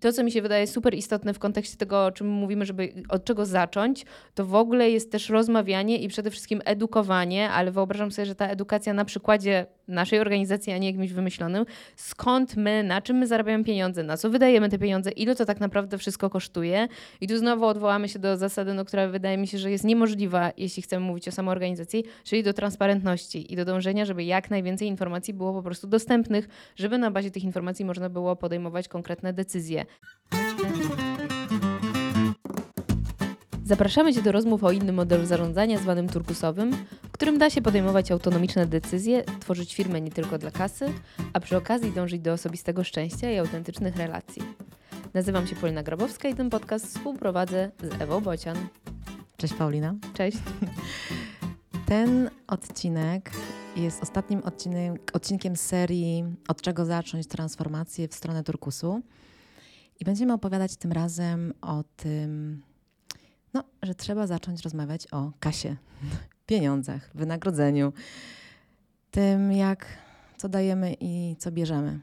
To, 0.00 0.12
co 0.12 0.24
mi 0.24 0.32
się 0.32 0.42
wydaje 0.42 0.66
super 0.66 0.94
istotne 0.94 1.34
w 1.34 1.38
kontekście 1.38 1.76
tego, 1.76 2.04
o 2.04 2.12
czym 2.12 2.28
mówimy, 2.28 2.66
żeby 2.66 2.92
od 3.08 3.24
czego 3.24 3.46
zacząć, 3.46 4.06
to 4.34 4.46
w 4.46 4.54
ogóle 4.54 4.90
jest 4.90 5.12
też 5.12 5.28
rozmawianie 5.28 5.98
i 5.98 6.08
przede 6.08 6.30
wszystkim 6.30 6.60
edukowanie, 6.64 7.50
ale 7.50 7.72
wyobrażam 7.72 8.10
sobie, 8.10 8.26
że 8.26 8.34
ta 8.34 8.48
edukacja 8.48 8.94
na 8.94 9.04
przykładzie 9.04 9.66
naszej 9.88 10.20
organizacji, 10.20 10.72
a 10.72 10.78
nie 10.78 10.86
jakimś 10.86 11.12
wymyślonym, 11.12 11.64
skąd 11.96 12.56
my, 12.56 12.82
na 12.82 13.02
czym 13.02 13.16
my 13.16 13.26
zarabiamy 13.26 13.64
pieniądze, 13.64 14.02
na 14.02 14.16
co 14.16 14.30
wydajemy 14.30 14.68
te 14.68 14.78
pieniądze, 14.78 15.10
ile 15.10 15.34
to 15.34 15.44
tak 15.44 15.60
naprawdę 15.60 15.98
wszystko 15.98 16.30
kosztuje. 16.30 16.88
I 17.20 17.28
tu 17.28 17.38
znowu 17.38 17.64
odwołamy 17.64 18.08
się 18.08 18.18
do 18.18 18.36
zasady, 18.36 18.74
no, 18.74 18.84
która 18.84 19.08
wydaje 19.08 19.36
mi 19.36 19.46
się, 19.46 19.58
że 19.58 19.70
jest 19.70 19.84
niemożliwa, 19.84 20.52
jeśli 20.56 20.82
chcemy 20.82 21.06
mówić 21.06 21.28
o 21.28 21.32
samoorganizacji, 21.32 22.04
czyli 22.24 22.42
do 22.42 22.52
transparentności 22.52 23.52
i 23.52 23.56
do 23.56 23.64
dążenia, 23.64 24.04
żeby 24.04 24.24
jak 24.24 24.50
najwięcej 24.50 24.88
informacji 24.88 25.34
było 25.34 25.52
po 25.52 25.62
prostu 25.62 25.86
dostępnych, 25.86 26.48
żeby 26.76 26.98
na 26.98 27.10
bazie 27.10 27.30
tych 27.30 27.44
informacji 27.44 27.84
można 27.84 28.08
było 28.10 28.36
podejmować 28.36 28.88
konkretne 28.88 29.32
decyzje. 29.32 29.85
Zapraszamy 33.64 34.14
Cię 34.14 34.22
do 34.22 34.32
rozmów 34.32 34.64
o 34.64 34.72
innym 34.72 34.94
modelu 34.94 35.26
zarządzania 35.26 35.78
zwanym 35.78 36.08
turkusowym, 36.08 36.72
w 37.02 37.10
którym 37.12 37.38
da 37.38 37.50
się 37.50 37.62
podejmować 37.62 38.10
autonomiczne 38.12 38.66
decyzje, 38.66 39.24
tworzyć 39.40 39.74
firmę 39.74 40.00
nie 40.00 40.10
tylko 40.10 40.38
dla 40.38 40.50
kasy, 40.50 40.92
a 41.32 41.40
przy 41.40 41.56
okazji 41.56 41.92
dążyć 41.92 42.20
do 42.20 42.32
osobistego 42.32 42.84
szczęścia 42.84 43.30
i 43.30 43.38
autentycznych 43.38 43.96
relacji. 43.96 44.42
Nazywam 45.14 45.46
się 45.46 45.56
Polina 45.56 45.82
Grabowska 45.82 46.28
i 46.28 46.34
ten 46.34 46.50
podcast 46.50 46.86
współprowadzę 46.86 47.70
z 47.82 48.02
Ewą 48.02 48.20
Bocian. 48.20 48.56
Cześć 49.36 49.54
Paulina. 49.54 49.94
Cześć. 50.14 50.38
Ten 51.86 52.30
odcinek 52.46 53.30
jest 53.76 54.02
ostatnim 54.02 54.42
odcinkiem 55.12 55.56
serii 55.56 56.24
Od 56.48 56.62
czego 56.62 56.84
zacząć 56.84 57.26
transformację 57.26 58.08
w 58.08 58.14
stronę 58.14 58.44
turkusu. 58.44 59.02
I 60.00 60.04
będziemy 60.04 60.32
opowiadać 60.32 60.76
tym 60.76 60.92
razem 60.92 61.52
o 61.60 61.84
tym, 61.96 62.62
no, 63.54 63.64
że 63.82 63.94
trzeba 63.94 64.26
zacząć 64.26 64.62
rozmawiać 64.62 65.06
o 65.12 65.32
kasie, 65.40 65.76
pieniądzach, 66.46 67.10
wynagrodzeniu, 67.14 67.92
tym 69.10 69.52
jak, 69.52 69.86
co 70.36 70.48
dajemy 70.48 70.96
i 71.00 71.36
co 71.38 71.52
bierzemy, 71.52 72.00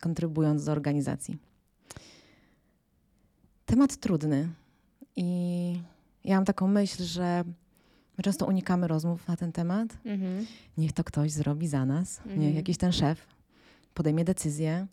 kontrybując 0.00 0.64
do 0.64 0.72
organizacji. 0.72 1.38
Temat 3.66 3.96
trudny 3.96 4.48
i 5.16 5.82
ja 6.24 6.36
mam 6.36 6.44
taką 6.44 6.68
myśl, 6.68 7.04
że 7.04 7.44
my 8.18 8.24
często 8.24 8.46
unikamy 8.46 8.88
rozmów 8.88 9.28
na 9.28 9.36
ten 9.36 9.52
temat. 9.52 9.88
Mhm. 10.04 10.46
Niech 10.78 10.92
to 10.92 11.04
ktoś 11.04 11.32
zrobi 11.32 11.68
za 11.68 11.86
nas, 11.86 12.18
mhm. 12.18 12.40
niech 12.40 12.54
jakiś 12.54 12.76
ten 12.76 12.92
szef 12.92 13.26
podejmie 13.94 14.24
decyzję, 14.24 14.86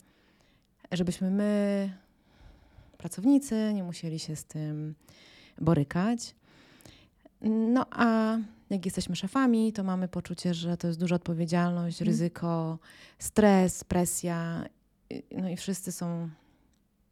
żebyśmy 0.92 1.30
my 1.30 1.90
pracownicy 2.98 3.72
nie 3.74 3.84
musieli 3.84 4.18
się 4.18 4.36
z 4.36 4.44
tym 4.44 4.94
borykać. 5.60 6.34
No 7.40 7.86
a 7.90 8.38
jak 8.70 8.84
jesteśmy 8.84 9.16
szefami, 9.16 9.72
to 9.72 9.84
mamy 9.84 10.08
poczucie, 10.08 10.54
że 10.54 10.76
to 10.76 10.86
jest 10.86 11.00
duża 11.00 11.16
odpowiedzialność, 11.16 12.00
mhm. 12.00 12.08
ryzyko, 12.08 12.78
stres, 13.18 13.84
presja. 13.84 14.64
No 15.32 15.48
i 15.48 15.56
wszyscy 15.56 15.92
są 15.92 16.28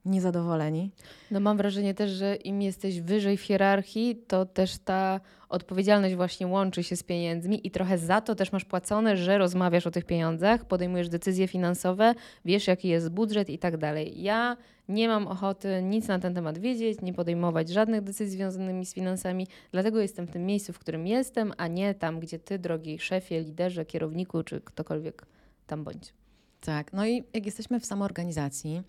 niezadowoleni. 0.07 0.91
No 1.31 1.41
mam 1.41 1.57
wrażenie 1.57 1.95
też, 1.95 2.11
że 2.11 2.37
im 2.37 2.63
jesteś 2.63 3.01
wyżej 3.01 3.37
w 3.37 3.41
hierarchii, 3.41 4.17
to 4.27 4.47
też 4.47 4.79
ta 4.79 5.21
odpowiedzialność 5.49 6.15
właśnie 6.15 6.47
łączy 6.47 6.83
się 6.83 6.97
z 6.97 7.03
pieniędzmi 7.03 7.67
i 7.67 7.71
trochę 7.71 7.99
za 7.99 8.21
to 8.21 8.35
też 8.35 8.53
masz 8.53 8.65
płacone, 8.65 9.17
że 9.17 9.39
rozmawiasz 9.39 9.87
o 9.87 9.91
tych 9.91 10.05
pieniądzach, 10.05 10.65
podejmujesz 10.65 11.09
decyzje 11.09 11.49
finansowe, 11.49 12.15
wiesz 12.45 12.67
jaki 12.67 12.89
jest 12.89 13.09
budżet 13.09 13.51
i 13.51 13.59
tak 13.59 13.77
dalej. 13.77 14.23
Ja 14.23 14.57
nie 14.89 15.09
mam 15.09 15.27
ochoty 15.27 15.83
nic 15.83 16.09
na 16.09 16.19
ten 16.19 16.35
temat 16.35 16.59
wiedzieć, 16.59 17.01
nie 17.03 17.15
podejmować 17.15 17.69
żadnych 17.69 18.03
decyzji 18.03 18.37
związanymi 18.37 18.87
z 18.87 18.95
finansami, 18.95 19.47
dlatego 19.73 20.01
jestem 20.01 20.27
w 20.27 20.31
tym 20.31 20.47
miejscu, 20.47 20.73
w 20.73 20.79
którym 20.79 21.07
jestem, 21.07 21.53
a 21.57 21.69
nie 21.69 21.95
tam, 21.95 22.21
gdzie 22.21 22.39
ty, 22.39 22.59
drogi 22.59 22.99
szefie, 22.99 23.41
liderze, 23.41 23.85
kierowniku 23.85 24.43
czy 24.43 24.61
ktokolwiek 24.61 25.27
tam 25.67 25.85
bądź. 25.85 26.13
Tak, 26.61 26.93
no 26.93 27.07
i 27.07 27.25
jak 27.35 27.47
jesteśmy 27.47 27.81
w 27.81 27.87
samoorganizacji, 27.87 28.83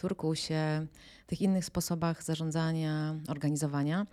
turkusie, 0.00 0.86
tych 1.26 1.40
innych 1.40 1.64
sposobach 1.64 2.22
zarządzania, 2.22 3.16
organizowania, 3.28 4.06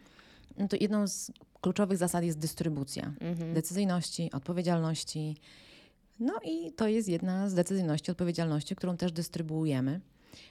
no 0.57 0.67
to 0.67 0.77
jedną 0.79 1.07
z 1.07 1.31
kluczowych 1.61 1.97
zasad 1.97 2.23
jest 2.23 2.39
dystrybucja 2.39 3.13
mhm. 3.19 3.53
decyzyjności, 3.53 4.31
odpowiedzialności. 4.31 5.37
No 6.19 6.33
i 6.43 6.71
to 6.71 6.87
jest 6.87 7.09
jedna 7.09 7.49
z 7.49 7.53
decyzyjności, 7.53 8.11
odpowiedzialności, 8.11 8.75
którą 8.75 8.97
też 8.97 9.11
dystrybuujemy. 9.11 10.01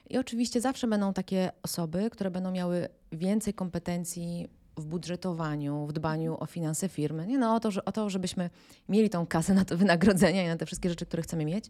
I 0.09 0.17
oczywiście 0.17 0.61
zawsze 0.61 0.87
będą 0.87 1.13
takie 1.13 1.51
osoby, 1.63 2.09
które 2.09 2.31
będą 2.31 2.51
miały 2.51 2.87
więcej 3.11 3.53
kompetencji 3.53 4.47
w 4.77 4.85
budżetowaniu, 4.85 5.85
w 5.85 5.93
dbaniu 5.93 6.37
o 6.39 6.45
finanse 6.45 6.89
firmy. 6.89 7.27
Nie 7.27 7.37
no, 7.37 7.55
o 7.55 7.59
to, 7.59 7.71
że, 7.71 7.85
o 7.85 7.91
to, 7.91 8.09
żebyśmy 8.09 8.49
mieli 8.89 9.09
tą 9.09 9.27
kasę 9.27 9.53
na 9.53 9.65
to 9.65 9.77
wynagrodzenia 9.77 10.43
i 10.43 10.47
na 10.47 10.57
te 10.57 10.65
wszystkie 10.65 10.89
rzeczy, 10.89 11.05
które 11.05 11.23
chcemy 11.23 11.45
mieć. 11.45 11.65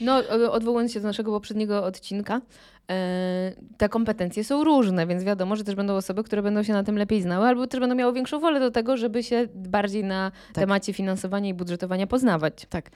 No, 0.00 0.22
odwołując 0.50 0.92
się 0.92 1.00
do 1.00 1.06
naszego 1.06 1.32
poprzedniego 1.32 1.84
odcinka, 1.84 2.40
e, 2.90 3.52
te 3.76 3.88
kompetencje 3.88 4.44
są 4.44 4.64
różne, 4.64 5.06
więc 5.06 5.24
wiadomo, 5.24 5.56
że 5.56 5.64
też 5.64 5.74
będą 5.74 5.94
osoby, 5.94 6.24
które 6.24 6.42
będą 6.42 6.62
się 6.62 6.72
na 6.72 6.84
tym 6.84 6.98
lepiej 6.98 7.22
znały, 7.22 7.46
albo 7.46 7.66
też 7.66 7.80
będą 7.80 7.94
miały 7.94 8.12
większą 8.12 8.40
wolę 8.40 8.60
do 8.60 8.70
tego, 8.70 8.96
żeby 8.96 9.22
się 9.22 9.48
bardziej 9.54 10.04
na 10.04 10.30
tak. 10.30 10.54
temacie 10.54 10.92
finansowania 10.92 11.50
i 11.50 11.54
budżetowania 11.54 12.06
poznawać. 12.06 12.66
Tak. 12.68 12.90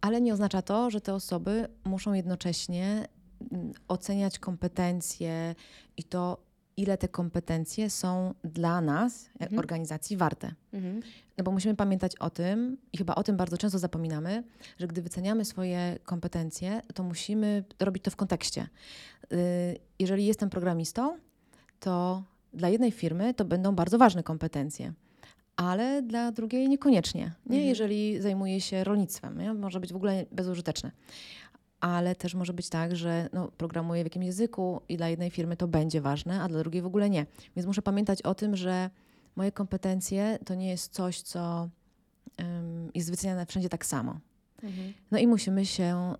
Ale 0.00 0.20
nie 0.20 0.32
oznacza 0.32 0.62
to, 0.62 0.90
że 0.90 1.00
te 1.00 1.14
osoby 1.14 1.68
muszą 1.84 2.12
jednocześnie 2.12 3.08
mm, 3.52 3.72
oceniać 3.88 4.38
kompetencje 4.38 5.54
i 5.96 6.04
to 6.04 6.51
ile 6.76 6.98
te 6.98 7.08
kompetencje 7.08 7.90
są 7.90 8.34
dla 8.44 8.80
nas, 8.80 9.30
mhm. 9.40 9.58
organizacji, 9.58 10.16
warte. 10.16 10.54
Mhm. 10.72 11.02
No 11.38 11.44
bo 11.44 11.52
musimy 11.52 11.76
pamiętać 11.76 12.16
o 12.16 12.30
tym, 12.30 12.76
i 12.92 12.98
chyba 12.98 13.14
o 13.14 13.22
tym 13.22 13.36
bardzo 13.36 13.58
często 13.58 13.78
zapominamy, 13.78 14.42
że 14.78 14.86
gdy 14.86 15.02
wyceniamy 15.02 15.44
swoje 15.44 15.98
kompetencje, 16.04 16.80
to 16.94 17.02
musimy 17.02 17.64
robić 17.80 18.04
to 18.04 18.10
w 18.10 18.16
kontekście. 18.16 18.68
Y, 19.32 19.36
jeżeli 19.98 20.26
jestem 20.26 20.50
programistą, 20.50 21.18
to 21.80 22.22
dla 22.54 22.68
jednej 22.68 22.92
firmy 22.92 23.34
to 23.34 23.44
będą 23.44 23.74
bardzo 23.74 23.98
ważne 23.98 24.22
kompetencje 24.22 24.92
ale 25.56 26.02
dla 26.02 26.32
drugiej 26.32 26.68
niekoniecznie. 26.68 27.20
Nie, 27.20 27.56
mhm. 27.56 27.68
jeżeli 27.68 28.20
zajmuje 28.20 28.60
się 28.60 28.84
rolnictwem, 28.84 29.38
nie? 29.38 29.54
może 29.54 29.80
być 29.80 29.92
w 29.92 29.96
ogóle 29.96 30.26
bezużyteczne 30.32 30.90
ale 31.82 32.14
też 32.14 32.34
może 32.34 32.52
być 32.52 32.68
tak, 32.68 32.96
że 32.96 33.28
no, 33.32 33.48
programuję 33.56 34.02
w 34.02 34.06
jakimś 34.06 34.26
języku 34.26 34.80
i 34.88 34.96
dla 34.96 35.08
jednej 35.08 35.30
firmy 35.30 35.56
to 35.56 35.68
będzie 35.68 36.00
ważne, 36.00 36.42
a 36.42 36.48
dla 36.48 36.58
drugiej 36.58 36.82
w 36.82 36.86
ogóle 36.86 37.10
nie. 37.10 37.26
Więc 37.56 37.66
muszę 37.66 37.82
pamiętać 37.82 38.22
o 38.22 38.34
tym, 38.34 38.56
że 38.56 38.90
moje 39.36 39.52
kompetencje 39.52 40.38
to 40.44 40.54
nie 40.54 40.68
jest 40.68 40.92
coś, 40.92 41.20
co 41.20 41.68
um, 42.38 42.90
jest 42.94 43.10
wyceniane 43.10 43.46
wszędzie 43.46 43.68
tak 43.68 43.86
samo. 43.86 44.20
Mhm. 44.62 44.92
No 45.10 45.18
i 45.18 45.26
musimy 45.26 45.66
się 45.66 46.14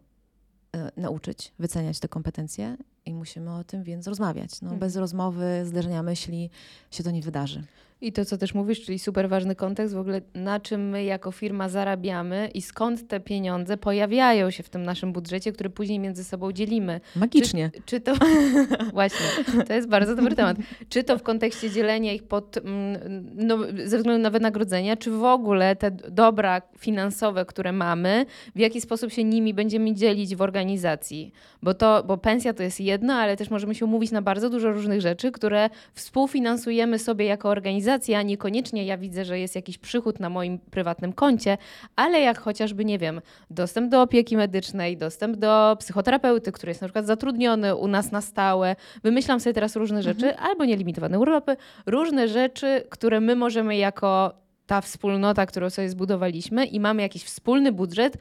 y, 0.77 1.01
nauczyć 1.01 1.53
wyceniać 1.59 2.01
te 2.01 2.09
kompetencje 2.09 2.77
i 3.07 3.15
musimy 3.15 3.55
o 3.55 3.65
tym 3.65 3.83
więc 3.83 4.07
rozmawiać. 4.07 4.51
No, 4.63 4.67
mhm. 4.67 4.81
Bez 4.81 4.97
rozmowy, 4.97 5.63
zderzenia 5.65 6.03
myśli 6.03 6.51
się 6.91 7.05
to 7.05 7.11
nie 7.11 7.23
wydarzy. 7.23 7.63
I 8.03 8.13
to, 8.13 8.25
co 8.25 8.39
też 8.39 8.55
mówisz, 8.55 8.81
czyli 8.81 8.99
super 8.99 9.29
ważny 9.29 9.55
kontekst 9.55 9.95
w 9.95 9.99
ogóle, 9.99 10.21
na 10.35 10.61
czym 10.61 10.89
my 10.89 11.05
jako 11.05 11.33
firma 11.33 11.69
zarabiamy 11.69 12.51
i 12.55 12.63
skąd 12.63 13.09
te 13.09 13.21
pieniądze 13.21 13.77
pojawiają 13.77 14.51
się 14.51 14.63
w 14.63 14.69
tym 14.69 14.83
naszym 14.83 15.13
budżecie, 15.13 15.53
który 15.53 15.71
później 15.71 15.99
między 15.99 16.25
sobą 16.25 16.53
dzielimy. 16.53 17.01
Magicznie. 17.17 17.71
Czy, 17.75 17.83
czy 17.83 18.01
to... 18.01 18.15
Właśnie, 18.93 19.27
to 19.67 19.75
jest 19.75 19.89
bardzo 19.89 20.17
dobry 20.17 20.35
temat. 20.35 20.57
Czy 20.89 21.05
to 21.05 21.19
w 21.19 21.23
kontekście 21.23 21.71
dzielenia 21.71 22.13
ich 22.13 22.23
pod, 22.23 22.57
mm, 22.57 23.31
no, 23.35 23.59
ze 23.85 23.97
względu 23.97 24.23
na 24.23 24.31
wynagrodzenia, 24.31 24.97
czy 24.97 25.11
w 25.11 25.25
ogóle 25.25 25.77
te 25.77 25.91
dobra 25.91 26.63
finansowe, 26.79 27.45
które 27.45 27.73
mamy, 27.73 28.27
w 28.55 28.59
jaki 28.59 28.81
sposób 28.81 29.13
się 29.13 29.25
nimi 29.25 29.55
będziemy 29.55 29.95
dzielić 29.95 30.37
w 30.37 30.43
organizacji. 30.43 31.33
Bo, 31.63 31.75
to, 31.75 32.05
bo 32.07 32.19
pensja 32.19 32.55
to 32.55 32.63
jest 32.63 32.81
jedno, 32.93 33.15
ale 33.15 33.37
też 33.37 33.51
możemy 33.51 33.75
się 33.75 33.85
umówić 33.85 34.11
na 34.11 34.23
bardzo 34.23 34.51
dużo 34.51 34.73
różnych 34.73 35.01
rzeczy, 35.01 35.33
które 35.33 35.71
współfinansujemy 35.95 36.99
sobie 36.99 37.25
jako 37.25 37.49
organizacja 37.49 38.23
niekoniecznie 38.23 38.85
ja 38.85 38.99
widzę, 38.99 39.25
że 39.25 39.39
jest 39.39 39.55
jakiś 39.55 39.79
przychód 39.79 40.21
na 40.21 40.31
moim 40.31 40.59
prywatnym 40.59 41.13
koncie, 41.13 41.59
ale 41.97 42.21
jak 42.21 42.39
chociażby, 42.39 42.85
nie 42.85 42.99
wiem, 42.99 43.21
dostęp 43.51 43.91
do 43.91 44.03
opieki 44.03 44.37
medycznej, 44.37 44.97
dostęp 44.97 45.37
do 45.37 45.77
psychoterapeuty, 45.79 46.53
który 46.53 46.71
jest 46.71 46.81
na 46.81 46.89
przykład 46.89 47.07
zatrudniony 47.07 47.77
u 47.77 47.89
nas 47.89 48.13
na 48.13 48.21
stałe, 48.21 48.77
wymyślam 49.03 49.41
sobie 49.41 49.55
teraz 49.55 49.77
różne 49.77 49.99
mhm. 49.99 50.15
rzeczy, 50.15 50.37
albo 50.37 50.65
nielimitowane 50.65 51.19
urlopy, 51.19 51.57
różne 51.87 52.29
rzeczy, 52.29 52.85
które 52.91 53.21
my 53.21 53.37
możemy 53.37 53.77
jako 53.77 54.35
ta 54.67 54.81
wspólnota, 54.81 55.47
którą 55.47 55.71
sobie 55.71 55.89
zbudowaliśmy 55.89 56.67
i 56.67 56.81
mamy 56.81 57.03
jakiś 57.03 57.25
wspólny 57.25 57.73
budżet, 57.73 58.19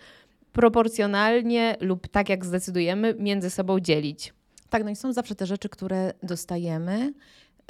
proporcjonalnie 0.51 1.75
lub 1.81 2.07
tak 2.07 2.29
jak 2.29 2.45
zdecydujemy, 2.45 3.15
między 3.19 3.49
sobą 3.49 3.79
dzielić. 3.79 4.33
Tak, 4.71 4.83
no 4.83 4.89
i 4.89 4.95
są 4.95 5.13
zawsze 5.13 5.35
te 5.35 5.45
rzeczy, 5.45 5.69
które 5.69 6.13
dostajemy, 6.23 7.13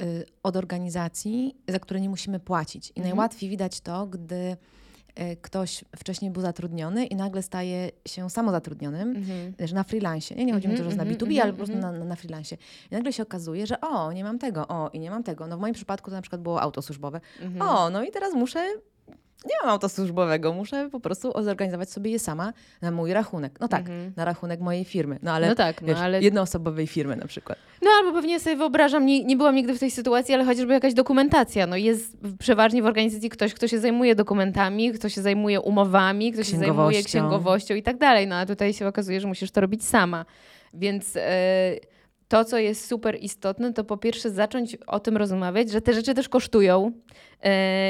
Y, 0.02 0.26
od 0.42 0.56
organizacji, 0.56 1.56
za 1.68 1.78
które 1.78 2.00
nie 2.00 2.08
musimy 2.08 2.40
płacić. 2.40 2.88
I 2.88 2.90
mhm. 2.90 3.06
najłatwiej 3.06 3.50
widać 3.50 3.80
to, 3.80 4.06
gdy 4.06 4.56
e, 5.14 5.36
ktoś 5.36 5.84
wcześniej 5.96 6.30
był 6.30 6.42
zatrudniony 6.42 7.06
i 7.06 7.16
nagle 7.16 7.42
staje 7.42 7.90
się 8.08 8.30
samozatrudnionym, 8.30 9.16
mhm. 9.16 9.54
że 9.60 9.74
na 9.74 9.84
freelancie. 9.84 10.34
Nie, 10.34 10.44
nie 10.44 10.52
chodzi 10.52 10.68
mi 10.68 10.76
to, 10.76 10.90
że 10.90 10.96
na 10.96 11.04
B2B, 11.04 11.22
mhm, 11.22 11.40
ale 11.42 11.52
po 11.52 11.56
prostu 11.56 11.76
mhm. 11.76 11.98
na, 11.98 12.04
na 12.04 12.16
freelancie. 12.16 12.56
I 12.90 12.94
nagle 12.94 13.12
się 13.12 13.22
okazuje, 13.22 13.66
że 13.66 13.80
o, 13.80 14.12
nie 14.12 14.24
mam 14.24 14.38
tego, 14.38 14.68
o, 14.68 14.90
i 14.92 14.98
nie 14.98 15.10
mam 15.10 15.22
tego. 15.22 15.46
No 15.46 15.56
w 15.56 15.60
moim 15.60 15.74
przypadku 15.74 16.10
to 16.10 16.16
na 16.16 16.22
przykład 16.22 16.42
było 16.42 16.62
auto 16.62 16.82
służbowe. 16.82 17.20
Mhm. 17.40 17.68
O, 17.68 17.90
no 17.90 18.04
i 18.04 18.10
teraz 18.10 18.34
muszę 18.34 18.68
nie 19.44 19.54
mam 19.62 19.70
auta 19.70 19.88
służbowego, 19.88 20.52
muszę 20.52 20.88
po 20.92 21.00
prostu 21.00 21.32
zorganizować 21.42 21.90
sobie 21.90 22.10
je 22.10 22.18
sama 22.18 22.52
na 22.82 22.90
mój 22.90 23.12
rachunek. 23.12 23.60
No 23.60 23.68
tak, 23.68 23.80
mhm. 23.80 24.12
na 24.16 24.24
rachunek 24.24 24.60
mojej 24.60 24.84
firmy, 24.84 25.18
no 25.22 25.32
ale, 25.32 25.48
no 25.48 25.54
tak, 25.54 25.82
no, 25.82 25.88
wiesz, 25.88 25.98
ale... 25.98 26.20
jednoosobowej 26.20 26.86
firmy 26.86 27.16
na 27.16 27.26
przykład. 27.26 27.58
No 27.82 27.90
albo 27.98 28.12
pewnie 28.12 28.40
sobie 28.40 28.56
wyobrażam, 28.56 29.06
nie, 29.06 29.24
nie 29.24 29.36
byłam 29.36 29.54
nigdy 29.54 29.74
w 29.74 29.78
tej 29.78 29.90
sytuacji, 29.90 30.34
ale 30.34 30.44
chociażby 30.44 30.72
jakaś 30.72 30.94
dokumentacja. 30.94 31.66
No 31.66 31.76
jest 31.76 32.16
przeważnie 32.38 32.82
w 32.82 32.86
organizacji 32.86 33.30
ktoś, 33.30 33.54
kto 33.54 33.68
się 33.68 33.78
zajmuje 33.78 34.14
dokumentami, 34.14 34.92
kto 34.92 35.08
się 35.08 35.22
zajmuje 35.22 35.60
umowami, 35.60 36.32
kto 36.32 36.44
się 36.44 36.58
zajmuje 36.58 37.02
księgowością 37.02 37.74
i 37.74 37.82
tak 37.82 37.98
dalej. 37.98 38.26
No 38.26 38.36
a 38.36 38.46
tutaj 38.46 38.72
się 38.72 38.86
okazuje, 38.86 39.20
że 39.20 39.28
musisz 39.28 39.50
to 39.50 39.60
robić 39.60 39.84
sama. 39.84 40.24
Więc... 40.74 41.14
Yy 41.14 41.22
to, 42.32 42.44
co 42.44 42.58
jest 42.58 42.86
super 42.86 43.18
istotne, 43.20 43.72
to 43.72 43.84
po 43.84 43.96
pierwsze 43.96 44.30
zacząć 44.30 44.76
o 44.86 45.00
tym 45.00 45.16
rozmawiać, 45.16 45.70
że 45.70 45.80
te 45.80 45.94
rzeczy 45.94 46.14
też 46.14 46.28
kosztują, 46.28 46.92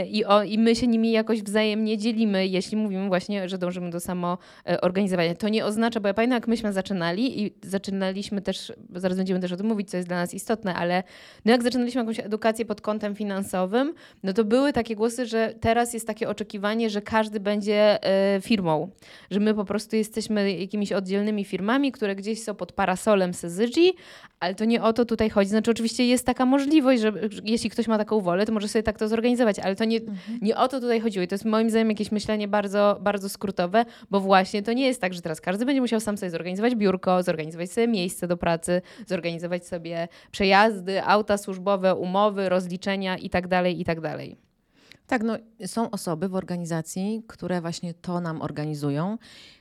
i, 0.09 0.25
o, 0.25 0.43
i 0.43 0.59
my 0.59 0.77
się 0.77 0.87
nimi 0.87 1.13
jakoś 1.13 1.43
wzajemnie 1.43 1.99
dzielimy, 1.99 2.47
jeśli 2.47 2.77
mówimy 2.77 3.09
właśnie, 3.09 3.49
że 3.49 3.59
dążymy 3.59 3.91
do 3.91 4.01
samoorganizowania. 4.01 5.35
To 5.35 5.49
nie 5.49 5.65
oznacza, 5.65 6.01
bo 6.01 6.09
ja 6.09 6.15
pamiętam, 6.15 6.37
jak 6.37 6.49
myśmy 6.49 6.73
zaczynali 6.73 7.43
i 7.43 7.55
zaczynaliśmy 7.63 8.43
też, 8.43 8.73
zaraz 8.95 9.17
będziemy 9.17 9.41
też 9.41 9.53
o 9.53 9.57
tym 9.57 9.67
mówić, 9.67 9.91
co 9.91 9.97
jest 9.97 10.09
dla 10.09 10.17
nas 10.17 10.35
istotne, 10.35 10.75
ale 10.75 11.03
no 11.45 11.53
jak 11.53 11.63
zaczynaliśmy 11.63 12.01
jakąś 12.01 12.21
edukację 12.21 12.65
pod 12.65 12.81
kątem 12.81 13.15
finansowym, 13.15 13.95
no 14.23 14.33
to 14.33 14.45
były 14.45 14.73
takie 14.73 14.97
głosy, 14.97 15.27
że 15.27 15.55
teraz 15.61 15.95
jest 15.95 16.07
takie 16.07 16.29
oczekiwanie, 16.29 16.91
że 16.91 17.03
każdy 17.03 17.41
będzie 17.41 18.05
e, 18.05 18.41
firmą, 18.41 18.91
że 19.31 19.41
my 19.41 19.55
po 19.55 19.65
prostu 19.65 19.97
jesteśmy 19.97 20.53
jakimiś 20.53 20.93
oddzielnymi 20.93 21.45
firmami, 21.45 21.93
które 21.93 22.17
gdzieś 22.17 22.43
są 22.43 22.55
pod 22.55 22.73
parasolem 22.73 23.35
Syzygi, 23.35 23.93
ale 24.41 24.55
to 24.55 24.65
nie 24.65 24.83
o 24.83 24.93
to 24.93 25.05
tutaj 25.05 25.31
chodzi. 25.31 25.51
Znaczy 25.51 25.71
oczywiście 25.71 26.07
jest 26.07 26.27
taka 26.27 26.47
możliwość, 26.47 27.03
że 27.03 27.13
jeśli 27.45 27.71
ktoś 27.71 27.89
ma 27.89 27.99
taką 27.99 28.21
wolę, 28.21 28.47
to 28.47 28.53
może 28.53 28.69
sobie 28.69 28.83
tak 28.83 28.99
to 28.99 29.09
zorganizować, 29.09 29.42
ale 29.63 29.77
to 29.77 29.85
nie, 29.85 29.99
mhm. 29.99 30.39
nie 30.43 30.57
o 30.57 30.69
to 30.69 30.81
tutaj 30.81 31.01
chodziło. 31.01 31.23
I 31.23 31.29
to 31.29 31.35
jest 31.35 31.45
moim 31.45 31.71
zdaniem 31.71 31.89
jakieś 31.89 32.13
myślenie 32.13 32.49
bardzo, 32.49 32.99
bardzo 33.01 33.29
skrótowe, 33.29 33.85
bo 34.11 34.21
właśnie 34.21 34.63
to 34.63 34.73
nie 34.73 34.87
jest 34.87 35.01
tak, 35.01 35.15
że 35.15 35.23
teraz 35.23 35.41
każdy 35.41 35.67
będzie 35.67 35.81
musiał 35.81 36.01
sam 36.01 36.19
sobie 36.19 36.31
zorganizować 36.31 36.75
biurko, 36.75 37.23
zorganizować 37.23 37.73
sobie 37.73 37.89
miejsce 37.89 38.29
do 38.29 38.37
pracy, 38.37 38.83
zorganizować 39.07 39.67
sobie 39.67 40.09
przejazdy, 40.31 41.05
auta 41.05 41.39
służbowe, 41.39 41.95
umowy, 41.95 42.49
rozliczenia 42.49 43.19
itd., 43.19 43.49
tak 43.49 43.79
itd. 43.79 44.19
Tak, 44.19 44.29
tak, 45.07 45.23
no 45.23 45.37
są 45.67 45.91
osoby 45.91 46.29
w 46.29 46.35
organizacji, 46.35 47.23
które 47.27 47.61
właśnie 47.61 47.95
to 47.95 48.21
nam 48.21 48.43
organizują, 48.43 49.19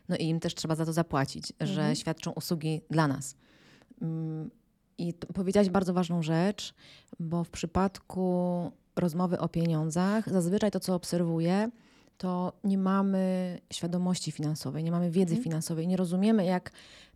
no 0.10 0.16
i 0.18 0.26
im 0.26 0.40
też 0.40 0.56
trzeba 0.56 0.76
za 0.76 0.86
to 0.86 0.94
zapłacić, 0.94 1.54
mhm. 1.60 1.70
że 1.70 1.96
świadczą 1.96 2.32
usługi 2.32 2.82
dla 2.90 3.08
nas. 3.08 3.36
Mm, 4.02 4.50
I 4.98 5.14
powiedziałaś 5.14 5.70
bardzo 5.70 5.94
ważną 5.94 6.24
rzecz, 6.24 6.74
bo 7.20 7.44
w 7.44 7.50
przypadku 7.50 8.72
rozmowy 9.02 9.40
o 9.40 9.50
pieniądzach, 9.50 10.30
zazwyczaj 10.30 10.72
to, 10.72 10.80
co 10.80 10.96
obserwuję, 10.96 11.70
to 12.18 12.54
nie 12.64 12.78
mamy 12.78 13.60
świadomości 13.74 14.32
finansowej, 14.32 14.84
nie 14.84 14.92
mamy 14.92 15.12
wiedzy 15.12 15.34
mhm. 15.34 15.44
finansowej, 15.44 15.88
nie 15.88 15.98
rozumiemy, 15.98 16.46
jak 16.46 16.72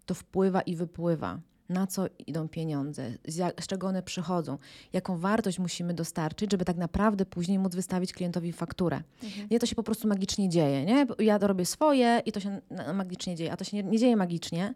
to 0.06 0.14
wpływa 0.14 0.62
i 0.62 0.76
wypływa 0.76 1.40
na 1.70 1.88
co 1.88 2.06
idą 2.28 2.48
pieniądze, 2.48 3.12
z, 3.28 3.36
jak, 3.36 3.64
z, 3.64 3.68
czego 3.68 3.88
one 3.88 4.04
przychodzą, 4.04 4.58
jaką 4.94 5.18
wartość 5.18 5.60
musimy 5.60 5.94
dostarczyć, 5.94 6.52
żeby 6.52 6.66
tak 6.66 6.78
naprawdę 6.78 7.26
później 7.26 7.60
móc 7.60 7.76
wystawić 7.76 8.14
klientowi 8.14 8.54
fakturę. 8.54 9.02
Mhm. 9.24 9.48
Nie, 9.52 9.60
to 9.60 9.66
się 9.66 9.76
po 9.76 9.84
prostu 9.84 10.08
magicznie 10.08 10.50
dzieje. 10.50 10.86
Nie? 10.86 11.08
Ja 11.20 11.40
to 11.40 11.48
robię 11.48 11.66
swoje 11.66 12.22
i 12.26 12.32
to 12.32 12.40
się 12.40 12.62
magicznie 12.94 13.36
dzieje, 13.36 13.52
a 13.52 13.58
to 13.58 13.64
się 13.64 13.78
nie, 13.78 13.84
nie 13.84 14.00
dzieje 14.00 14.16
magicznie. 14.16 14.74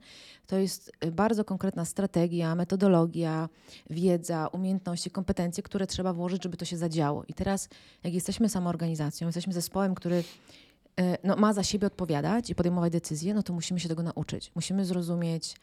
To 0.48 0.58
jest 0.58 0.92
y, 1.06 1.12
bardzo 1.12 1.46
konkretna 1.46 1.86
strategia, 1.86 2.56
metodologia, 2.56 3.50
wiedza, 3.90 4.48
umiejętności, 4.48 5.12
kompetencje, 5.12 5.64
które 5.64 5.88
trzeba 5.88 6.14
włożyć, 6.14 6.44
żeby 6.44 6.58
to 6.58 6.66
się 6.66 6.78
zadziało. 6.78 7.24
I 7.28 7.34
teraz, 7.34 7.70
jak 8.04 8.14
jesteśmy 8.14 8.50
samoorganizacją, 8.50 9.28
jesteśmy 9.28 9.54
zespołem, 9.54 9.96
który 9.96 10.16
y, 10.16 10.24
no, 11.24 11.36
ma 11.36 11.54
za 11.54 11.64
siebie 11.64 11.88
odpowiadać 11.88 12.50
i 12.50 12.56
podejmować 12.56 12.92
decyzje, 12.92 13.34
no 13.34 13.44
to 13.44 13.54
musimy 13.54 13.80
się 13.80 13.90
tego 13.90 14.04
nauczyć. 14.04 14.52
Musimy 14.56 14.86
zrozumieć, 14.86 15.56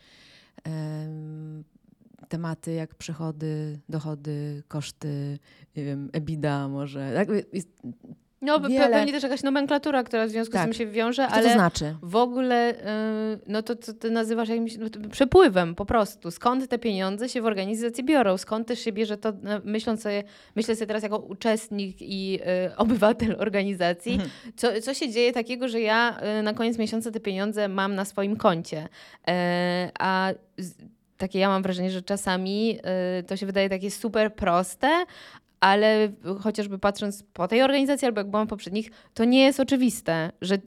tematy 2.28 2.72
jak 2.72 2.94
przychody, 2.94 3.80
dochody, 3.88 4.62
koszty, 4.68 5.38
nie 5.76 5.84
wiem, 5.84 6.10
EBITDA 6.12 6.68
może. 6.68 7.12
Tak? 7.14 7.28
No, 8.46 8.60
wiele... 8.60 8.88
pewnie 8.88 9.12
też 9.12 9.22
jakaś 9.22 9.42
nomenklatura, 9.42 10.04
która 10.04 10.26
w 10.26 10.30
związku 10.30 10.52
tak. 10.52 10.62
z 10.62 10.64
tym 10.64 10.74
się 10.74 10.86
wiąże, 10.86 11.28
ale 11.28 11.48
to 11.48 11.54
znaczy? 11.54 11.96
w 12.02 12.16
ogóle, 12.16 12.74
yy, 13.30 13.40
no 13.46 13.62
to 13.62 13.76
co 13.76 13.92
ty 13.92 14.10
nazywasz 14.10 14.48
jakimś 14.48 14.76
no, 14.76 14.86
przepływem 15.10 15.74
po 15.74 15.86
prostu. 15.86 16.30
Skąd 16.30 16.68
te 16.68 16.78
pieniądze 16.78 17.28
się 17.28 17.42
w 17.42 17.46
organizacji 17.46 18.04
biorą? 18.04 18.36
Skąd 18.36 18.68
też 18.68 18.78
się 18.78 18.92
bierze 18.92 19.16
to, 19.16 19.32
myśląc 19.64 20.02
sobie, 20.02 20.24
myślę 20.56 20.76
sobie 20.76 20.86
teraz 20.86 21.02
jako 21.02 21.18
uczestnik 21.18 21.96
i 22.00 22.32
yy, 22.32 22.40
obywatel 22.76 23.36
organizacji, 23.38 24.12
mhm. 24.12 24.30
co, 24.56 24.68
co 24.82 24.94
się 24.94 25.10
dzieje 25.10 25.32
takiego, 25.32 25.68
że 25.68 25.80
ja 25.80 26.20
yy, 26.36 26.42
na 26.42 26.54
koniec 26.54 26.78
miesiąca 26.78 27.10
te 27.10 27.20
pieniądze 27.20 27.68
mam 27.68 27.94
na 27.94 28.04
swoim 28.04 28.36
koncie, 28.36 28.88
e, 29.28 29.90
a 29.98 30.32
takie 31.16 31.38
ja 31.38 31.48
mam 31.48 31.62
wrażenie, 31.62 31.90
że 31.90 32.02
czasami 32.02 32.78
y, 33.20 33.22
to 33.22 33.36
się 33.36 33.46
wydaje 33.46 33.68
takie 33.68 33.90
super 33.90 34.34
proste, 34.34 35.04
ale 35.60 36.08
chociażby 36.40 36.78
patrząc 36.78 37.22
po 37.22 37.48
tej 37.48 37.62
organizacji 37.62 38.06
albo 38.06 38.20
jak 38.20 38.30
byłam 38.30 38.46
poprzednich, 38.46 38.90
to 39.14 39.24
nie 39.24 39.44
jest 39.44 39.60
oczywiste, 39.60 40.32
że 40.40 40.58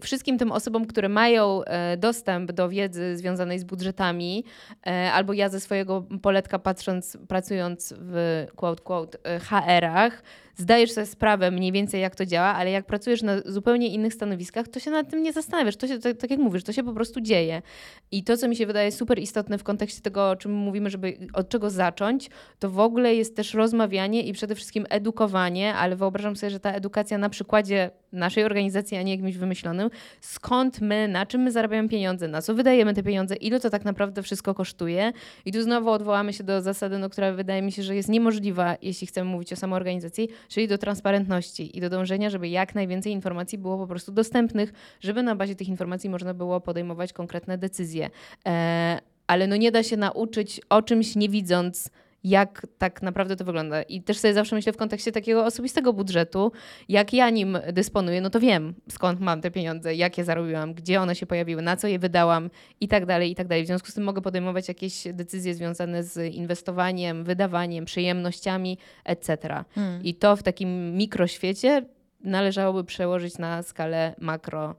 wszystkim 0.00 0.38
tym 0.38 0.52
osobom, 0.52 0.86
które 0.86 1.08
mają 1.08 1.64
e, 1.64 1.96
dostęp 1.96 2.52
do 2.52 2.68
wiedzy 2.68 3.16
związanej 3.16 3.58
z 3.58 3.64
budżetami, 3.64 4.44
e, 4.86 5.12
albo 5.12 5.32
ja 5.32 5.48
ze 5.48 5.60
swojego 5.60 6.04
poletka 6.22 6.58
patrząc, 6.58 7.18
pracując 7.28 7.94
w 7.98 8.46
quote, 8.56 8.82
quote, 8.82 9.18
e, 9.24 9.40
HR-ach, 9.40 10.22
zdajesz 10.56 10.92
sobie 10.92 11.06
sprawę 11.06 11.50
mniej 11.50 11.72
więcej, 11.72 12.00
jak 12.00 12.14
to 12.14 12.26
działa, 12.26 12.46
ale 12.46 12.70
jak 12.70 12.86
pracujesz 12.86 13.22
na 13.22 13.32
zupełnie 13.44 13.88
innych 13.88 14.14
stanowiskach, 14.14 14.68
to 14.68 14.80
się 14.80 14.90
nad 14.90 15.10
tym 15.10 15.22
nie 15.22 15.32
zastanawiasz. 15.32 15.76
To 15.76 15.86
się, 15.86 15.98
tak, 15.98 16.16
tak 16.16 16.30
jak 16.30 16.40
mówisz, 16.40 16.64
to 16.64 16.72
się 16.72 16.82
po 16.82 16.92
prostu 16.92 17.20
dzieje. 17.20 17.62
I 18.10 18.24
to, 18.24 18.36
co 18.36 18.48
mi 18.48 18.56
się 18.56 18.66
wydaje 18.66 18.92
super 18.92 19.18
istotne 19.18 19.58
w 19.58 19.64
kontekście 19.64 20.00
tego, 20.00 20.30
o 20.30 20.36
czym 20.36 20.52
mówimy, 20.52 20.90
żeby 20.90 21.18
od 21.32 21.48
czego 21.48 21.70
zacząć, 21.70 22.30
to 22.58 22.70
w 22.70 22.78
ogóle 22.78 23.14
jest 23.14 23.36
też 23.36 23.54
rozmawianie 23.54 24.22
i 24.22 24.32
przede 24.32 24.54
wszystkim 24.54 24.86
edukowanie, 24.90 25.74
ale 25.74 25.96
wyobrażam 25.96 26.36
sobie, 26.36 26.50
że 26.50 26.60
ta 26.60 26.72
edukacja 26.72 27.18
na 27.18 27.28
przykładzie 27.28 27.90
naszej 28.14 28.44
organizacji, 28.44 28.96
a 28.96 29.02
nie 29.02 29.12
jakimś 29.12 29.36
wymyślonym, 29.36 29.90
skąd 30.20 30.80
my, 30.80 31.08
na 31.08 31.26
czym 31.26 31.40
my 31.40 31.52
zarabiamy 31.52 31.88
pieniądze, 31.88 32.28
na 32.28 32.42
co 32.42 32.54
wydajemy 32.54 32.94
te 32.94 33.02
pieniądze, 33.02 33.36
ile 33.36 33.60
to 33.60 33.70
tak 33.70 33.84
naprawdę 33.84 34.22
wszystko 34.22 34.54
kosztuje. 34.54 35.12
I 35.44 35.52
tu 35.52 35.62
znowu 35.62 35.90
odwołamy 35.90 36.32
się 36.32 36.44
do 36.44 36.62
zasady, 36.62 36.98
no, 36.98 37.10
która 37.10 37.32
wydaje 37.32 37.62
mi 37.62 37.72
się, 37.72 37.82
że 37.82 37.96
jest 37.96 38.08
niemożliwa, 38.08 38.76
jeśli 38.82 39.06
chcemy 39.06 39.30
mówić 39.30 39.52
o 39.52 39.56
samoorganizacji, 39.56 40.28
czyli 40.48 40.68
do 40.68 40.78
transparentności 40.78 41.78
i 41.78 41.80
do 41.80 41.90
dążenia, 41.90 42.30
żeby 42.30 42.48
jak 42.48 42.74
najwięcej 42.74 43.12
informacji 43.12 43.58
było 43.58 43.78
po 43.78 43.86
prostu 43.86 44.12
dostępnych, 44.12 44.72
żeby 45.00 45.22
na 45.22 45.36
bazie 45.36 45.54
tych 45.54 45.68
informacji 45.68 46.10
można 46.10 46.34
było 46.34 46.60
podejmować 46.60 47.12
konkretne 47.12 47.58
decyzje. 47.58 48.10
E, 48.46 48.98
ale 49.26 49.46
no 49.46 49.56
nie 49.56 49.72
da 49.72 49.82
się 49.82 49.96
nauczyć 49.96 50.60
o 50.68 50.82
czymś 50.82 51.16
nie 51.16 51.28
widząc 51.28 51.90
jak 52.24 52.66
tak 52.78 53.02
naprawdę 53.02 53.36
to 53.36 53.44
wygląda. 53.44 53.82
I 53.82 54.02
też 54.02 54.18
sobie 54.18 54.34
zawsze 54.34 54.56
myślę 54.56 54.72
w 54.72 54.76
kontekście 54.76 55.12
takiego 55.12 55.44
osobistego 55.44 55.92
budżetu, 55.92 56.52
jak 56.88 57.12
ja 57.12 57.30
nim 57.30 57.58
dysponuję, 57.72 58.20
no 58.20 58.30
to 58.30 58.40
wiem 58.40 58.74
skąd 58.90 59.20
mam 59.20 59.40
te 59.40 59.50
pieniądze, 59.50 59.94
jak 59.94 60.18
je 60.18 60.24
zarobiłam, 60.24 60.74
gdzie 60.74 61.00
one 61.00 61.14
się 61.14 61.26
pojawiły, 61.26 61.62
na 61.62 61.76
co 61.76 61.88
je 61.88 61.98
wydałam 61.98 62.50
i 62.80 62.88
tak 62.88 63.06
dalej, 63.06 63.30
i 63.30 63.34
tak 63.34 63.46
dalej. 63.46 63.64
W 63.64 63.66
związku 63.66 63.90
z 63.90 63.94
tym 63.94 64.04
mogę 64.04 64.22
podejmować 64.22 64.68
jakieś 64.68 65.04
decyzje 65.12 65.54
związane 65.54 66.04
z 66.04 66.34
inwestowaniem, 66.34 67.24
wydawaniem, 67.24 67.84
przyjemnościami, 67.84 68.78
etc. 69.04 69.64
Hmm. 69.74 70.02
I 70.02 70.14
to 70.14 70.36
w 70.36 70.42
takim 70.42 70.96
mikroświecie 70.96 71.84
należałoby 72.20 72.84
przełożyć 72.84 73.38
na 73.38 73.62
skalę 73.62 74.14
makro 74.18 74.74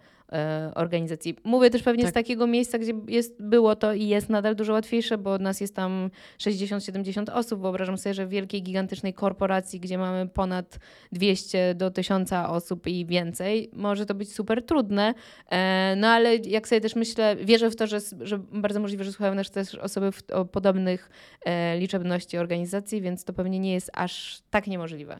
organizacji. 0.76 1.36
Mówię 1.44 1.70
też 1.70 1.84
pewnie 1.84 2.04
tak. 2.04 2.12
z 2.12 2.14
takiego 2.14 2.48
miejsca, 2.48 2.78
gdzie 2.78 2.94
jest, 3.08 3.44
było 3.44 3.76
to 3.76 3.94
i 3.94 4.08
jest 4.08 4.30
nadal 4.30 4.56
dużo 4.56 4.74
łatwiejsze, 4.74 5.18
bo 5.18 5.34
od 5.34 5.42
nas 5.42 5.62
jest 5.62 5.76
tam 5.76 6.10
60-70 6.40 7.32
osób. 7.34 7.62
Wyobrażam 7.62 7.98
sobie, 7.98 8.14
że 8.14 8.26
w 8.26 8.30
wielkiej, 8.30 8.64
gigantycznej 8.64 9.14
korporacji, 9.14 9.80
gdzie 9.80 9.98
mamy 9.98 10.28
ponad 10.28 10.80
200 11.12 11.76
do 11.76 11.92
1000 11.92 12.34
osób 12.34 12.88
i 12.88 13.06
więcej, 13.06 13.70
może 13.74 14.06
to 14.06 14.16
być 14.16 14.34
super 14.34 14.66
trudne. 14.66 15.14
E, 15.50 15.96
no 15.98 16.08
ale 16.08 16.36
jak 16.36 16.68
sobie 16.68 16.82
też 16.82 16.96
myślę, 16.96 17.36
wierzę 17.36 17.70
w 17.70 17.76
to, 17.76 17.88
że, 17.88 18.00
że 18.22 18.40
bardzo 18.40 18.80
możliwe, 18.80 19.04
że 19.04 19.12
słuchają 19.12 19.36
nas 19.36 19.52
też 19.52 19.76
osoby 19.76 20.12
w, 20.12 20.32
o 20.32 20.46
podobnych 20.46 21.10
e, 21.46 21.80
liczebności 21.80 22.38
organizacji, 22.38 23.02
więc 23.02 23.24
to 23.24 23.34
pewnie 23.34 23.60
nie 23.60 23.74
jest 23.74 23.92
aż 23.94 24.42
tak 24.50 24.68
niemożliwe. 24.68 25.20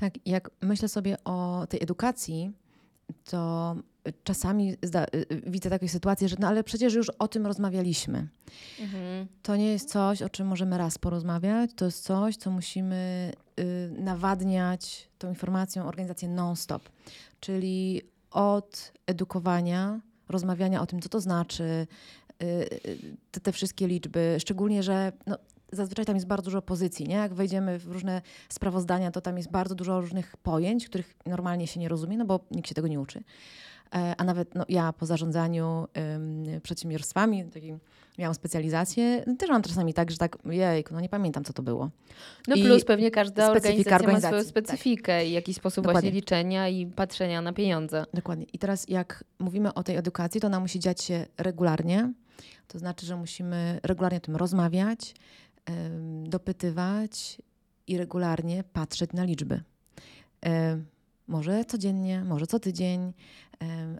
Tak, 0.00 0.14
jak 0.26 0.50
myślę 0.60 0.88
sobie 0.88 1.16
o 1.24 1.66
tej 1.68 1.82
edukacji, 1.82 2.50
to 3.24 3.76
czasami 4.24 4.76
zda, 4.82 5.04
y, 5.04 5.26
y, 5.32 5.42
widzę 5.46 5.70
takie 5.70 5.88
sytuacje, 5.88 6.28
że 6.28 6.36
no 6.38 6.48
ale 6.48 6.64
przecież 6.64 6.94
już 6.94 7.10
o 7.10 7.28
tym 7.28 7.46
rozmawialiśmy. 7.46 8.28
Mhm. 8.80 9.26
To 9.42 9.56
nie 9.56 9.72
jest 9.72 9.88
coś, 9.88 10.22
o 10.22 10.28
czym 10.28 10.46
możemy 10.46 10.78
raz 10.78 10.98
porozmawiać, 10.98 11.70
to 11.76 11.84
jest 11.84 12.04
coś, 12.04 12.36
co 12.36 12.50
musimy 12.50 13.32
y, 13.60 13.90
nawadniać 13.98 15.08
tą 15.18 15.28
informacją 15.28 15.86
organizację 15.86 16.28
non-stop. 16.28 16.88
Czyli 17.40 18.02
od 18.30 18.92
edukowania, 19.06 20.00
rozmawiania 20.28 20.82
o 20.82 20.86
tym, 20.86 21.00
co 21.00 21.08
to 21.08 21.20
znaczy, 21.20 21.86
y, 22.42 22.46
y, 22.46 23.16
te, 23.30 23.40
te 23.40 23.52
wszystkie 23.52 23.86
liczby, 23.86 24.36
szczególnie, 24.40 24.82
że 24.82 25.12
no, 25.26 25.38
zazwyczaj 25.72 26.04
tam 26.04 26.16
jest 26.16 26.26
bardzo 26.26 26.44
dużo 26.44 26.62
pozycji, 26.62 27.06
nie? 27.08 27.14
Jak 27.14 27.34
wejdziemy 27.34 27.78
w 27.78 27.86
różne 27.86 28.22
sprawozdania, 28.48 29.10
to 29.10 29.20
tam 29.20 29.36
jest 29.36 29.50
bardzo 29.50 29.74
dużo 29.74 30.00
różnych 30.00 30.36
pojęć, 30.36 30.88
których 30.88 31.14
normalnie 31.26 31.66
się 31.66 31.80
nie 31.80 31.88
rozumie, 31.88 32.18
no 32.18 32.24
bo 32.24 32.40
nikt 32.50 32.68
się 32.68 32.74
tego 32.74 32.88
nie 32.88 33.00
uczy. 33.00 33.22
E, 33.94 34.14
a 34.18 34.24
nawet 34.24 34.54
no, 34.54 34.64
ja 34.68 34.92
po 34.92 35.06
zarządzaniu 35.06 35.86
ym, 36.16 36.60
przedsiębiorstwami, 36.62 37.44
takim, 37.44 37.78
miałam 38.18 38.34
specjalizację, 38.34 39.24
też 39.38 39.50
mam 39.50 39.62
czasami 39.62 39.94
tak, 39.94 40.10
że 40.10 40.16
tak, 40.16 40.38
jejku, 40.50 40.94
no 40.94 41.00
nie 41.00 41.08
pamiętam, 41.08 41.44
co 41.44 41.52
to 41.52 41.62
było. 41.62 41.90
No 42.48 42.56
I 42.56 42.62
plus 42.64 42.84
pewnie 42.84 43.10
każda 43.10 43.50
organizacja 43.50 44.12
ma 44.12 44.20
swoją 44.20 44.42
tak. 44.42 44.46
specyfikę 44.46 45.18
tak. 45.18 45.28
i 45.28 45.32
jakiś 45.32 45.56
sposób 45.56 45.84
Dokładnie. 45.84 46.10
właśnie 46.10 46.20
liczenia 46.20 46.68
i 46.68 46.86
patrzenia 46.86 47.42
na 47.42 47.52
pieniądze. 47.52 48.04
Dokładnie. 48.14 48.46
I 48.52 48.58
teraz 48.58 48.88
jak 48.88 49.24
mówimy 49.38 49.74
o 49.74 49.82
tej 49.82 49.96
edukacji, 49.96 50.40
to 50.40 50.46
ona 50.46 50.60
musi 50.60 50.80
dziać 50.80 51.02
się 51.02 51.26
regularnie. 51.38 52.12
To 52.68 52.78
znaczy, 52.78 53.06
że 53.06 53.16
musimy 53.16 53.80
regularnie 53.82 54.18
o 54.18 54.20
tym 54.20 54.36
rozmawiać, 54.36 55.14
ym, 55.70 56.30
dopytywać 56.30 57.38
i 57.86 57.98
regularnie 57.98 58.64
patrzeć 58.72 59.12
na 59.12 59.24
liczby. 59.24 59.60
Może 61.26 61.64
codziennie, 61.64 62.24
może 62.24 62.46
co 62.46 62.60
tydzień, 62.60 63.12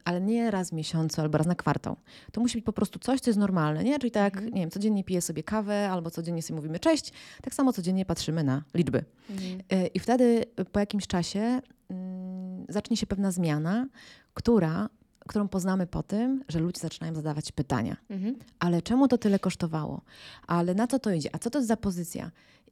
ale 0.05 0.21
nie 0.21 0.51
raz 0.51 0.71
w 0.71 0.73
miesiącu 0.73 1.21
albo 1.21 1.39
raz 1.39 1.47
na 1.47 1.55
kwartał. 1.55 1.97
To 2.33 2.41
musi 2.41 2.59
być 2.59 2.65
po 2.65 2.73
prostu 2.73 2.99
coś, 2.99 3.21
co 3.21 3.31
jest 3.31 3.39
normalne, 3.39 3.85
nie? 3.85 3.99
Czyli 3.99 4.11
tak, 4.11 4.43
nie 4.43 4.61
wiem, 4.61 4.71
codziennie 4.71 5.05
piję 5.05 5.23
sobie 5.23 5.43
kawę 5.43 5.91
albo 5.91 6.11
codziennie 6.11 6.43
sobie 6.43 6.57
mówimy 6.57 6.79
cześć, 6.79 7.13
tak 7.43 7.55
samo 7.55 7.73
codziennie 7.73 8.05
patrzymy 8.05 8.45
na 8.45 8.63
liczby. 8.75 9.05
Mhm. 9.31 9.61
E, 9.71 9.87
I 9.87 9.99
wtedy 9.99 10.45
po 10.73 10.81
jakimś 10.81 11.07
czasie 11.07 11.61
mm, 11.91 12.67
zacznie 12.69 12.97
się 12.97 13.07
pewna 13.07 13.31
zmiana, 13.31 13.87
która 14.35 14.89
którą 15.29 15.49
poznamy 15.49 15.87
po 15.87 16.03
tym, 16.03 16.45
że 16.49 16.59
ludzie 16.59 16.81
zaczynają 16.81 17.15
zadawać 17.15 17.53
pytania. 17.53 17.97
Mhm. 18.11 18.37
Ale 18.59 18.83
czemu 18.83 19.09
to 19.09 19.19
tyle 19.19 19.39
kosztowało? 19.39 20.01
Ale 20.47 20.75
na 20.75 20.87
co 20.87 20.99
to 20.99 21.13
idzie? 21.13 21.29
A 21.33 21.39
co 21.39 21.51
to 21.51 21.59
jest 21.59 21.69
za 21.69 21.77
pozycja? 21.77 22.31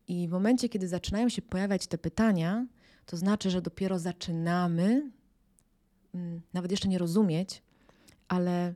I 0.08 0.28
w 0.28 0.30
momencie, 0.30 0.68
kiedy 0.68 0.88
zaczynają 0.88 1.28
się 1.28 1.42
pojawiać 1.42 1.86
te 1.86 1.98
pytania, 1.98 2.66
to 3.06 3.16
znaczy, 3.16 3.50
że 3.50 3.62
dopiero 3.62 3.98
zaczynamy 3.98 5.10
nawet 6.54 6.70
jeszcze 6.70 6.88
nie 6.88 6.98
rozumieć, 6.98 7.62
ale 8.28 8.66
e, 8.66 8.74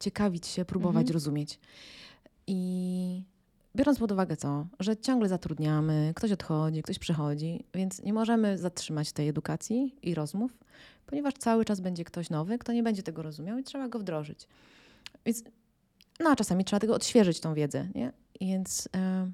ciekawić 0.00 0.46
się, 0.46 0.64
próbować 0.64 1.00
mhm. 1.02 1.14
rozumieć. 1.14 1.58
I 2.46 3.22
biorąc 3.76 3.98
pod 3.98 4.12
uwagę 4.12 4.36
co, 4.36 4.66
że 4.80 4.96
ciągle 4.96 5.28
zatrudniamy, 5.28 6.12
ktoś 6.16 6.32
odchodzi, 6.32 6.82
ktoś 6.82 6.98
przychodzi, 6.98 7.64
więc 7.74 8.02
nie 8.02 8.12
możemy 8.12 8.58
zatrzymać 8.58 9.12
tej 9.12 9.28
edukacji 9.28 9.94
i 10.02 10.14
rozmów, 10.14 10.58
ponieważ 11.06 11.34
cały 11.34 11.64
czas 11.64 11.80
będzie 11.80 12.04
ktoś 12.04 12.30
nowy, 12.30 12.58
kto 12.58 12.72
nie 12.72 12.82
będzie 12.82 13.02
tego 13.02 13.22
rozumiał 13.22 13.58
i 13.58 13.64
trzeba 13.64 13.88
go 13.88 13.98
wdrożyć. 13.98 14.48
Więc, 15.26 15.44
no 16.20 16.30
a 16.30 16.36
czasami 16.36 16.64
trzeba 16.64 16.80
tego 16.80 16.94
odświeżyć, 16.94 17.40
tą 17.40 17.54
wiedzę, 17.54 17.88
nie? 17.94 18.12
Więc 18.40 18.88
e, 18.96 19.30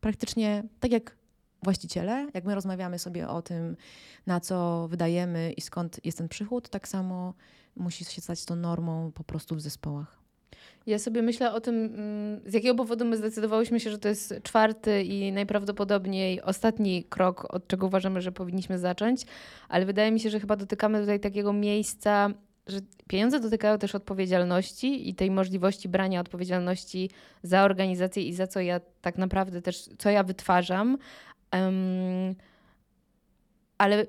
praktycznie 0.00 0.62
tak 0.80 0.92
jak 0.92 1.16
właściciele, 1.62 2.28
jak 2.34 2.44
my 2.44 2.54
rozmawiamy 2.54 2.98
sobie 2.98 3.28
o 3.28 3.42
tym, 3.42 3.76
na 4.26 4.40
co 4.40 4.88
wydajemy 4.88 5.52
i 5.52 5.60
skąd 5.60 6.04
jest 6.04 6.18
ten 6.18 6.28
przychód, 6.28 6.68
tak 6.68 6.88
samo 6.88 7.34
musi 7.76 8.04
się 8.04 8.20
stać 8.20 8.44
to 8.44 8.56
normą 8.56 9.12
po 9.12 9.24
prostu 9.24 9.56
w 9.56 9.60
zespołach. 9.60 10.22
Ja 10.86 10.98
sobie 10.98 11.22
myślę 11.22 11.52
o 11.52 11.60
tym, 11.60 11.74
mm, 11.84 12.40
z 12.46 12.54
jakiego 12.54 12.74
powodu 12.74 13.04
my 13.04 13.16
zdecydowałyśmy 13.16 13.80
się, 13.80 13.90
że 13.90 13.98
to 13.98 14.08
jest 14.08 14.34
czwarty 14.42 15.02
i 15.02 15.32
najprawdopodobniej 15.32 16.42
ostatni 16.42 17.04
krok, 17.04 17.54
od 17.54 17.66
czego 17.66 17.86
uważamy, 17.86 18.20
że 18.20 18.32
powinniśmy 18.32 18.78
zacząć, 18.78 19.22
ale 19.68 19.86
wydaje 19.86 20.12
mi 20.12 20.20
się, 20.20 20.30
że 20.30 20.40
chyba 20.40 20.56
dotykamy 20.56 21.00
tutaj 21.00 21.20
takiego 21.20 21.52
miejsca, 21.52 22.30
że 22.66 22.78
pieniądze 23.08 23.40
dotykają 23.40 23.78
też 23.78 23.94
odpowiedzialności 23.94 25.08
i 25.08 25.14
tej 25.14 25.30
możliwości 25.30 25.88
brania 25.88 26.20
odpowiedzialności 26.20 27.10
za 27.42 27.62
organizację 27.62 28.22
i 28.22 28.34
za 28.34 28.46
co 28.46 28.60
ja 28.60 28.80
tak 29.00 29.18
naprawdę 29.18 29.62
też, 29.62 29.88
co 29.98 30.10
ja 30.10 30.22
wytwarzam, 30.24 30.98
Um, 31.52 32.34
ale 33.78 34.06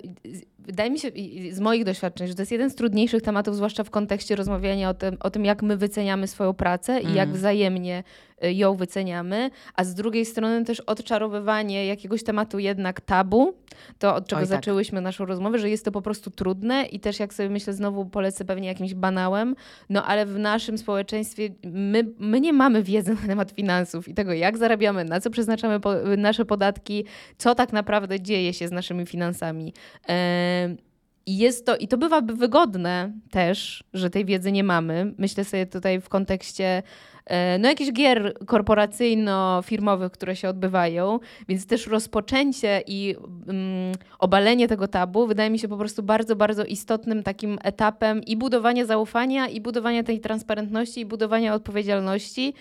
wydaje 0.58 0.90
mi 0.90 0.98
się 0.98 1.10
z 1.52 1.60
moich 1.60 1.84
doświadczeń, 1.84 2.28
że 2.28 2.34
to 2.34 2.42
jest 2.42 2.52
jeden 2.52 2.70
z 2.70 2.74
trudniejszych 2.74 3.22
tematów, 3.22 3.56
zwłaszcza 3.56 3.84
w 3.84 3.90
kontekście 3.90 4.36
rozmawiania 4.36 4.90
o 4.90 4.94
tym, 4.94 5.16
o 5.20 5.30
tym 5.30 5.44
jak 5.44 5.62
my 5.62 5.76
wyceniamy 5.76 6.26
swoją 6.26 6.54
pracę 6.54 6.92
mm. 6.92 7.12
i 7.12 7.14
jak 7.14 7.28
mm. 7.28 7.38
wzajemnie 7.38 8.02
ją 8.42 8.74
wyceniamy, 8.74 9.50
a 9.74 9.84
z 9.84 9.94
drugiej 9.94 10.26
strony 10.26 10.64
też 10.64 10.80
odczarowywanie 10.80 11.86
jakiegoś 11.86 12.24
tematu 12.24 12.58
jednak 12.58 13.00
tabu, 13.00 13.54
to 13.98 14.14
od 14.14 14.26
czego 14.26 14.42
Oj, 14.42 14.48
tak. 14.48 14.56
zaczęłyśmy 14.56 14.96
tak. 14.96 15.04
naszą 15.04 15.24
rozmowę, 15.24 15.58
że 15.58 15.70
jest 15.70 15.84
to 15.84 15.92
po 15.92 16.02
prostu 16.02 16.30
trudne 16.30 16.84
i 16.86 17.00
też 17.00 17.20
jak 17.20 17.34
sobie 17.34 17.50
myślę, 17.50 17.72
znowu 17.72 18.06
polecę 18.06 18.44
pewnie 18.44 18.68
jakimś 18.68 18.94
banałem, 18.94 19.56
no 19.90 20.04
ale 20.04 20.26
w 20.26 20.38
naszym 20.38 20.78
społeczeństwie 20.78 21.48
my, 21.64 22.04
my 22.18 22.40
nie 22.40 22.52
mamy 22.52 22.82
wiedzy 22.82 23.14
na 23.14 23.26
temat 23.26 23.50
finansów 23.50 24.08
i 24.08 24.14
tego, 24.14 24.32
jak 24.32 24.58
zarabiamy, 24.58 25.04
na 25.04 25.20
co 25.20 25.30
przeznaczamy 25.30 25.80
po, 25.80 25.94
nasze 26.16 26.44
podatki, 26.44 27.04
co 27.38 27.54
tak 27.54 27.72
naprawdę 27.72 28.20
dzieje 28.20 28.52
się 28.52 28.68
z 28.68 28.72
naszymi 28.72 29.06
finansami. 29.06 29.72
I 31.26 31.38
jest 31.38 31.66
to, 31.66 31.76
i 31.76 31.88
to 31.88 31.98
bywa 31.98 32.20
wygodne 32.20 33.12
też, 33.30 33.84
że 33.94 34.10
tej 34.10 34.24
wiedzy 34.24 34.52
nie 34.52 34.64
mamy. 34.64 35.14
Myślę 35.18 35.44
sobie 35.44 35.66
tutaj 35.66 36.00
w 36.00 36.08
kontekście 36.08 36.82
e, 37.26 37.58
no, 37.58 37.68
jakichś 37.68 37.92
gier 37.92 38.34
korporacyjno-firmowych, 38.46 40.10
które 40.10 40.36
się 40.36 40.48
odbywają, 40.48 41.20
więc 41.48 41.66
też 41.66 41.86
rozpoczęcie 41.86 42.82
i 42.86 43.16
um, 43.46 43.92
obalenie 44.18 44.68
tego 44.68 44.88
tabu 44.88 45.26
wydaje 45.26 45.50
mi 45.50 45.58
się 45.58 45.68
po 45.68 45.76
prostu 45.76 46.02
bardzo, 46.02 46.36
bardzo 46.36 46.64
istotnym 46.64 47.22
takim 47.22 47.58
etapem 47.62 48.22
i 48.22 48.36
budowania 48.36 48.86
zaufania, 48.86 49.48
i 49.48 49.60
budowania 49.60 50.02
tej 50.02 50.20
transparentności, 50.20 51.00
i 51.00 51.06
budowania 51.06 51.54
odpowiedzialności 51.54 52.54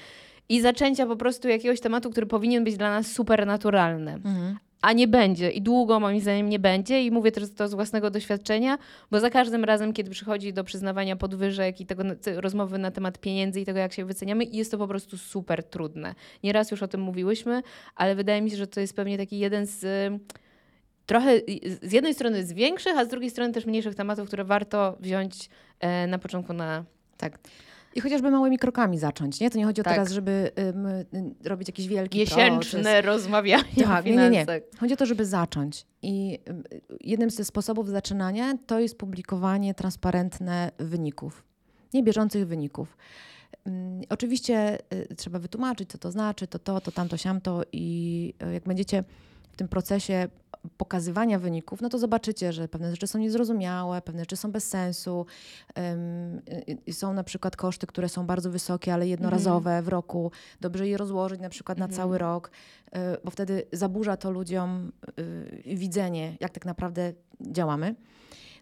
i 0.50 0.62
zaczęcia 0.62 1.06
po 1.06 1.16
prostu 1.16 1.48
jakiegoś 1.48 1.80
tematu, 1.80 2.10
który 2.10 2.26
powinien 2.26 2.64
być 2.64 2.78
dla 2.78 2.90
nas 2.90 3.08
super 3.08 3.48
naturalny. 3.48 4.12
Mhm 4.14 4.58
a 4.84 4.94
nie 4.94 5.08
będzie 5.08 5.52
i 5.52 5.62
długo 5.62 6.00
moim 6.00 6.20
zdaniem 6.20 6.50
nie 6.50 6.60
będzie 6.60 7.04
i 7.04 7.12
mówię 7.12 7.32
też 7.32 7.54
to 7.54 7.68
z 7.68 7.74
własnego 7.74 8.10
doświadczenia, 8.10 8.78
bo 9.12 9.20
za 9.20 9.30
każdym 9.30 9.64
razem, 9.64 9.94
kiedy 9.94 10.12
przychodzi 10.12 10.54
do 10.54 10.64
przyznawania 10.64 11.16
podwyżek 11.16 11.82
i 11.82 11.86
tego 11.86 12.04
rozmowy 12.36 12.78
na 12.78 12.92
temat 12.92 13.18
pieniędzy 13.18 13.62
i 13.62 13.66
tego, 13.66 13.80
jak 13.80 13.94
się 13.94 14.06
wyceniamy, 14.06 14.44
jest 14.44 14.72
to 14.72 14.78
po 14.78 14.88
prostu 14.88 15.18
super 15.18 15.64
trudne. 15.64 16.16
Nieraz 16.44 16.72
już 16.72 16.84
o 16.84 16.88
tym 16.88 17.02
mówiłyśmy, 17.02 17.62
ale 17.96 18.16
wydaje 18.16 18.42
mi 18.42 18.52
się, 18.52 18.58
że 18.58 18.68
to 18.68 18.80
jest 18.80 18.96
pewnie 18.96 19.18
taki 19.18 19.40
jeden 19.40 19.66
z 19.66 19.86
trochę 21.06 21.40
z 21.82 21.92
jednej 21.92 22.14
strony 22.14 22.46
z 22.46 22.54
większych, 22.54 22.98
a 22.98 23.06
z 23.06 23.08
drugiej 23.08 23.30
strony 23.30 23.54
też 23.54 23.66
mniejszych 23.66 23.96
tematów, 23.96 24.28
które 24.28 24.44
warto 24.44 24.98
wziąć 25.00 25.50
e, 25.80 26.08
na 26.08 26.20
początku 26.20 26.54
na 26.54 26.84
tak. 27.18 27.40
I 27.96 28.02
chociażby 28.02 28.32
małymi 28.32 28.58
krokami 28.58 29.00
zacząć, 29.00 29.40
nie? 29.40 29.50
To 29.50 29.58
nie 29.58 29.66
chodzi 29.66 29.82
o 29.82 29.84
tak. 29.84 29.94
teraz, 29.94 30.12
żeby 30.12 30.52
um, 30.58 31.36
robić 31.44 31.68
jakiś 31.68 31.88
wielki 31.88 32.20
Miesięczne 32.20 32.82
proces. 32.82 33.06
rozmawianie 33.06 33.84
tak, 33.86 34.06
nie, 34.06 34.16
nie, 34.16 34.30
nie. 34.30 34.46
Chodzi 34.80 34.94
o 34.94 34.98
to, 34.98 35.06
żeby 35.06 35.26
zacząć. 35.26 35.86
I 36.02 36.40
jednym 37.02 37.30
ze 37.30 37.46
sposobów 37.46 37.90
zaczynania 37.90 38.58
to 38.68 38.80
jest 38.80 38.98
publikowanie 38.98 39.74
transparentne 39.74 40.72
wyników, 40.78 41.44
nie 41.94 42.04
bieżących 42.04 42.48
wyników. 42.48 42.98
Oczywiście 44.10 44.78
y, 44.94 45.16
trzeba 45.16 45.40
wytłumaczyć, 45.40 45.90
co 45.90 45.98
to 45.98 46.12
znaczy, 46.12 46.48
to 46.48 46.60
to, 46.60 46.82
to 46.82 46.92
tamto, 46.92 47.18
siamto 47.18 47.62
i 47.72 48.34
y, 48.50 48.54
jak 48.54 48.64
będziecie 48.64 49.04
w 49.54 49.58
tym 49.58 49.68
procesie 49.68 50.28
pokazywania 50.78 51.40
wyników, 51.40 51.82
no 51.82 51.90
to 51.90 52.00
zobaczycie, 52.00 52.54
że 52.54 52.68
pewne 52.68 52.92
rzeczy 52.92 53.08
są 53.08 53.20
niezrozumiałe, 53.20 54.02
pewne 54.02 54.22
rzeczy 54.22 54.36
są 54.36 54.52
bez 54.52 54.68
sensu. 54.68 55.26
Um, 55.76 56.42
są 56.92 57.14
na 57.14 57.24
przykład 57.24 57.56
koszty, 57.56 57.88
które 57.88 58.10
są 58.10 58.26
bardzo 58.26 58.52
wysokie, 58.52 58.94
ale 58.94 59.08
jednorazowe 59.08 59.72
mm. 59.72 59.86
w 59.86 59.88
roku. 59.88 60.32
Dobrze 60.62 60.88
je 60.88 60.98
rozłożyć 60.98 61.42
na 61.42 61.50
przykład 61.50 61.78
mm. 61.78 61.90
na 61.90 61.96
cały 61.96 62.16
mhm. 62.16 62.32
rok, 62.32 62.52
y, 62.88 63.00
bo 63.24 63.32
wtedy 63.32 63.64
zaburza 63.72 64.18
to 64.18 64.32
ludziom 64.32 64.92
y, 65.20 65.76
widzenie, 65.76 66.38
jak 66.40 66.52
tak 66.52 66.66
naprawdę 66.66 67.14
działamy. 67.42 67.96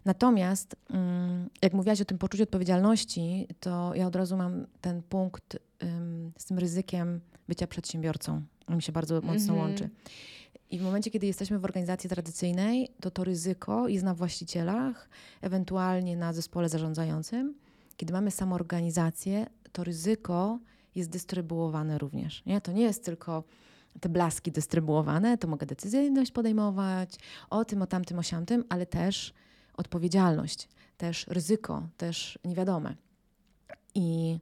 Natomiast, 0.04 0.76
mm, 0.90 1.50
jak 1.62 1.72
mówiłaś 1.72 2.00
o 2.00 2.04
tym 2.04 2.18
poczuciu 2.18 2.42
odpowiedzialności, 2.42 3.48
to 3.60 3.94
ja 3.94 4.06
od 4.06 4.16
razu 4.16 4.36
mam 4.36 4.66
ten 4.80 5.02
punkt 5.02 5.58
z 6.38 6.44
tym 6.44 6.58
ryzykiem 6.58 7.20
bycia 7.48 7.66
przedsiębiorcą. 7.66 8.42
On 8.66 8.76
mi 8.76 8.82
się 8.82 8.92
bardzo 8.92 9.14
mocno 9.14 9.32
mm 9.32 9.38
-hmm. 9.46 9.68
łączy. 9.68 9.90
I 10.72 10.78
w 10.78 10.82
momencie, 10.82 11.10
kiedy 11.10 11.26
jesteśmy 11.26 11.58
w 11.58 11.64
organizacji 11.64 12.10
tradycyjnej, 12.10 12.88
to 13.00 13.10
to 13.10 13.24
ryzyko 13.24 13.88
jest 13.88 14.04
na 14.04 14.14
właścicielach, 14.14 15.08
ewentualnie 15.40 16.16
na 16.16 16.32
zespole 16.32 16.68
zarządzającym. 16.68 17.54
Kiedy 17.96 18.12
mamy 18.12 18.30
samoorganizację, 18.30 19.46
to 19.72 19.84
ryzyko 19.84 20.58
jest 20.94 21.10
dystrybuowane 21.10 21.98
również. 21.98 22.44
Nie? 22.46 22.60
To 22.60 22.72
nie 22.72 22.82
jest 22.82 23.04
tylko 23.04 23.44
te 24.00 24.08
blaski 24.08 24.52
dystrybuowane, 24.52 25.38
to 25.38 25.48
mogę 25.48 25.66
decyzyjność 25.66 26.32
podejmować 26.32 27.16
o 27.50 27.64
tym, 27.64 27.82
o 27.82 27.86
tamtym, 27.86 28.18
o 28.18 28.22
siamtym, 28.22 28.64
ale 28.68 28.86
też 28.86 29.34
odpowiedzialność, 29.76 30.68
też 30.96 31.26
ryzyko, 31.26 31.88
też 31.96 32.38
niewiadome. 32.44 32.96
I 33.94 34.38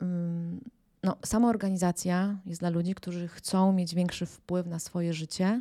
mm, 0.00 0.60
no, 1.02 1.16
sama 1.24 1.48
organizacja 1.48 2.38
jest 2.46 2.60
dla 2.60 2.70
ludzi, 2.70 2.94
którzy 2.94 3.28
chcą 3.28 3.72
mieć 3.72 3.94
większy 3.94 4.26
wpływ 4.26 4.66
na 4.66 4.78
swoje 4.78 5.12
życie 5.12 5.60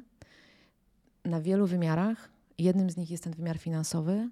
na 1.25 1.41
wielu 1.41 1.67
wymiarach. 1.67 2.29
Jednym 2.58 2.89
z 2.89 2.98
nich 2.98 3.12
jest 3.12 3.24
ten 3.24 3.34
wymiar 3.34 3.58
finansowy. 3.58 4.29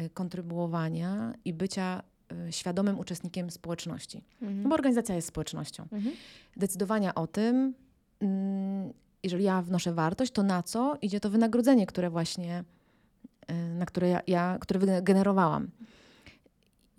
y, 0.00 0.10
kontrybuowania 0.10 1.34
i 1.44 1.52
bycia 1.52 2.02
y, 2.48 2.52
świadomym 2.52 2.98
uczestnikiem 2.98 3.50
społeczności. 3.50 4.22
Mhm. 4.42 4.68
Bo 4.68 4.74
organizacja 4.74 5.14
jest 5.14 5.28
społecznością. 5.28 5.82
Mhm. 5.82 6.16
Decydowania 6.56 7.14
o 7.14 7.26
tym, 7.26 7.74
mm, 8.20 8.92
jeżeli 9.22 9.44
ja 9.44 9.62
wnoszę 9.62 9.92
wartość, 9.94 10.32
to 10.32 10.42
na 10.42 10.62
co 10.62 10.96
idzie 11.02 11.20
to 11.20 11.30
wynagrodzenie, 11.30 11.86
które 11.86 12.10
właśnie, 12.10 12.64
na 13.78 13.86
które 13.86 14.08
ja, 14.08 14.20
ja 14.26 14.58
które 14.60 14.80
wygenerowałam. 14.80 15.70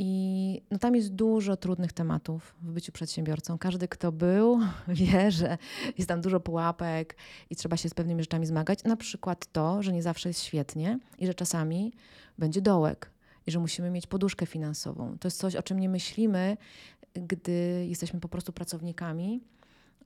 I 0.03 0.61
no 0.71 0.77
tam 0.77 0.95
jest 0.95 1.13
dużo 1.13 1.57
trudnych 1.57 1.93
tematów 1.93 2.55
w 2.61 2.71
byciu 2.71 2.91
przedsiębiorcą. 2.91 3.57
Każdy, 3.57 3.87
kto 3.87 4.11
był, 4.11 4.59
wie, 4.87 5.31
że 5.31 5.57
jest 5.97 6.09
tam 6.09 6.21
dużo 6.21 6.39
pułapek 6.39 7.15
i 7.49 7.55
trzeba 7.55 7.77
się 7.77 7.89
z 7.89 7.93
pewnymi 7.93 8.23
rzeczami 8.23 8.45
zmagać. 8.45 8.83
Na 8.83 8.95
przykład 8.95 9.51
to, 9.51 9.83
że 9.83 9.93
nie 9.93 10.03
zawsze 10.03 10.29
jest 10.29 10.41
świetnie 10.41 10.99
i 11.19 11.27
że 11.27 11.33
czasami 11.33 11.93
będzie 12.37 12.61
dołek 12.61 13.11
i 13.47 13.51
że 13.51 13.59
musimy 13.59 13.89
mieć 13.89 14.07
poduszkę 14.07 14.45
finansową. 14.45 15.17
To 15.19 15.27
jest 15.27 15.37
coś, 15.37 15.55
o 15.55 15.63
czym 15.63 15.79
nie 15.79 15.89
myślimy, 15.89 16.57
gdy 17.13 17.85
jesteśmy 17.89 18.19
po 18.19 18.29
prostu 18.29 18.53
pracownikami. 18.53 19.41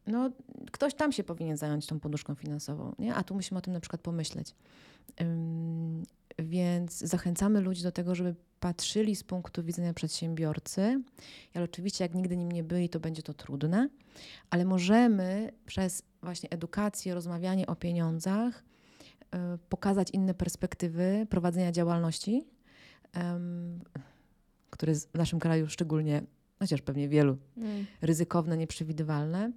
No, 0.08 0.32
ktoś 0.72 0.94
tam 0.94 1.12
się 1.12 1.24
powinien 1.24 1.58
zająć 1.58 1.88
tą 1.88 2.00
poduszką 2.00 2.36
finansową, 2.36 2.96
nie? 3.00 3.16
a 3.16 3.24
tu 3.24 3.36
musimy 3.36 3.58
o 3.58 3.62
tym 3.62 3.74
na 3.74 3.80
przykład 3.80 4.02
pomyśleć. 4.02 4.56
Więc 6.40 6.98
zachęcamy 6.98 7.62
ludzi 7.62 7.84
do 7.84 7.92
tego, 7.92 8.16
żeby 8.16 8.36
patrzyli 8.66 9.16
z 9.16 9.24
punktu 9.24 9.64
widzenia 9.64 9.94
przedsiębiorcy, 9.94 11.02
ale 11.54 11.66
oczywiście 11.66 12.04
jak 12.04 12.14
nigdy 12.16 12.38
nim 12.38 12.52
nie 12.52 12.64
byli, 12.64 12.90
to 12.90 13.00
będzie 13.00 13.24
to 13.24 13.34
trudne, 13.34 13.90
ale 14.50 14.66
możemy 14.66 15.52
przez 15.66 16.04
właśnie 16.24 16.50
edukację, 16.50 17.14
rozmawianie 17.14 17.68
o 17.68 17.76
pieniądzach 17.76 18.64
y, 18.64 19.38
pokazać 19.70 20.08
inne 20.12 20.34
perspektywy 20.34 21.28
prowadzenia 21.30 21.72
działalności, 21.72 22.46
które 24.70 24.96
w 24.96 25.18
naszym 25.18 25.40
kraju 25.40 25.70
szczególnie, 25.70 26.24
chociaż 26.60 26.82
pewnie 26.82 27.10
wielu, 27.10 27.38
mm. 27.58 27.86
ryzykowne, 28.02 28.58
nieprzewidywalne, 28.58 29.52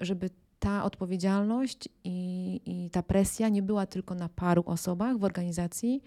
żeby 0.00 0.30
ta 0.58 0.84
odpowiedzialność 0.84 1.88
i, 2.04 2.60
i 2.66 2.90
ta 2.90 3.02
presja 3.02 3.48
nie 3.48 3.62
była 3.62 3.86
tylko 3.86 4.14
na 4.14 4.28
paru 4.28 4.62
osobach 4.66 5.18
w 5.18 5.24
organizacji, 5.24 6.02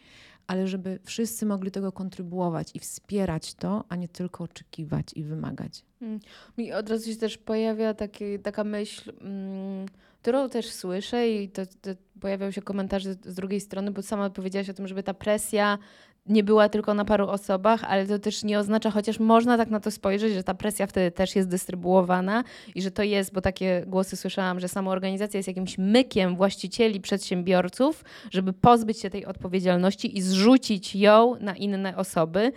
ale 0.48 0.68
żeby 0.68 1.00
wszyscy 1.04 1.46
mogli 1.46 1.72
tego 1.72 1.92
kontrybuować 1.92 2.72
i 2.74 2.80
wspierać 2.80 3.54
to, 3.54 3.84
a 3.90 3.96
nie 3.96 4.08
tylko 4.08 4.44
oczekiwać 4.44 5.06
i 5.16 5.24
wymagać. 5.24 5.86
Hmm. 6.00 6.20
Mi 6.58 6.74
od 6.74 6.90
razu 6.90 7.12
się 7.12 7.18
też 7.18 7.38
pojawia 7.38 7.94
taki, 7.94 8.40
taka 8.40 8.64
myśl, 8.64 9.14
mm, 9.22 9.86
którą 10.22 10.50
też 10.50 10.72
słyszę 10.72 11.30
i 11.30 11.50
to, 11.50 11.66
to 11.66 11.92
pojawiają 12.20 12.52
się 12.52 12.62
komentarze 12.62 13.14
z 13.14 13.36
drugiej 13.36 13.62
strony, 13.62 13.92
bo 13.92 14.02
sama 14.02 14.30
powiedziałaś 14.30 14.70
o 14.70 14.74
tym, 14.74 14.88
żeby 14.88 15.04
ta 15.04 15.14
presja 15.14 15.78
nie 16.26 16.44
była 16.44 16.70
tylko 16.70 16.94
na 16.94 17.06
paru 17.06 17.28
osobach, 17.28 17.84
ale 17.84 18.08
to 18.08 18.20
też 18.20 18.44
nie 18.44 18.60
oznacza, 18.60 18.92
chociaż 18.92 19.20
można 19.20 19.58
tak 19.58 19.70
na 19.70 19.80
to 19.80 19.92
spojrzeć, 19.92 20.34
że 20.34 20.44
ta 20.44 20.54
presja 20.54 20.88
wtedy 20.88 21.12
też 21.12 21.36
jest 21.36 21.50
dystrybuowana 21.50 22.44
i 22.76 22.82
że 22.82 22.92
to 22.92 23.04
jest, 23.04 23.34
bo 23.34 23.42
takie 23.42 23.84
głosy 23.88 24.16
słyszałam, 24.18 24.60
że 24.60 24.68
sama 24.68 24.92
organizacja 24.92 25.38
jest 25.38 25.48
jakimś 25.48 25.78
mykiem 25.78 26.36
właścicieli, 26.36 27.02
przedsiębiorców, 27.02 28.04
żeby 28.32 28.54
pozbyć 28.54 29.00
się 29.00 29.10
tej 29.10 29.26
odpowiedzialności 29.26 30.18
i 30.18 30.22
zrzucić 30.22 30.96
ją 30.96 31.36
na 31.40 31.56
inne 31.56 31.98
osoby. 31.98 32.52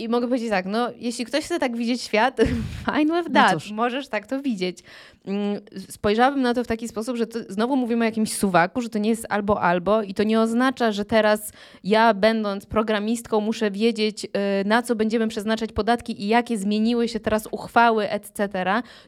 I 0.00 0.08
mogę 0.08 0.26
powiedzieć 0.26 0.50
tak, 0.50 0.66
no 0.66 0.88
jeśli 0.96 1.24
ktoś 1.24 1.44
chce 1.44 1.58
tak 1.58 1.76
widzieć 1.76 2.02
świat, 2.02 2.40
fine 2.84 3.22
with 3.22 3.32
that, 3.34 3.58
no 3.70 3.76
możesz 3.76 4.08
tak 4.08 4.26
to 4.26 4.42
widzieć. 4.42 4.78
Mm, 5.26 5.60
spojrzałabym 5.88 6.42
na 6.42 6.54
to 6.54 6.64
w 6.64 6.66
taki 6.66 6.88
sposób, 6.88 7.16
że 7.16 7.26
znowu 7.48 7.76
mówimy 7.76 8.04
o 8.04 8.04
jakimś 8.04 8.32
suwaku, 8.32 8.80
że 8.80 8.88
to 8.88 8.98
nie 8.98 9.10
jest 9.10 9.26
albo 9.28 9.60
albo 9.60 10.02
i 10.02 10.14
to 10.14 10.22
nie 10.22 10.40
oznacza, 10.40 10.92
że 10.92 11.04
teraz 11.04 11.52
ja 11.84 12.14
będąc 12.14 12.66
programistką 12.66 13.40
muszę 13.40 13.70
wiedzieć, 13.70 14.24
y, 14.24 14.28
na 14.64 14.82
co 14.82 14.94
będziemy 14.94 15.28
przeznaczać 15.28 15.72
podatki 15.72 16.22
i 16.22 16.28
jakie 16.28 16.58
zmieniły 16.58 17.08
się 17.08 17.20
teraz 17.20 17.48
uchwały, 17.50 18.10
etc., 18.10 18.48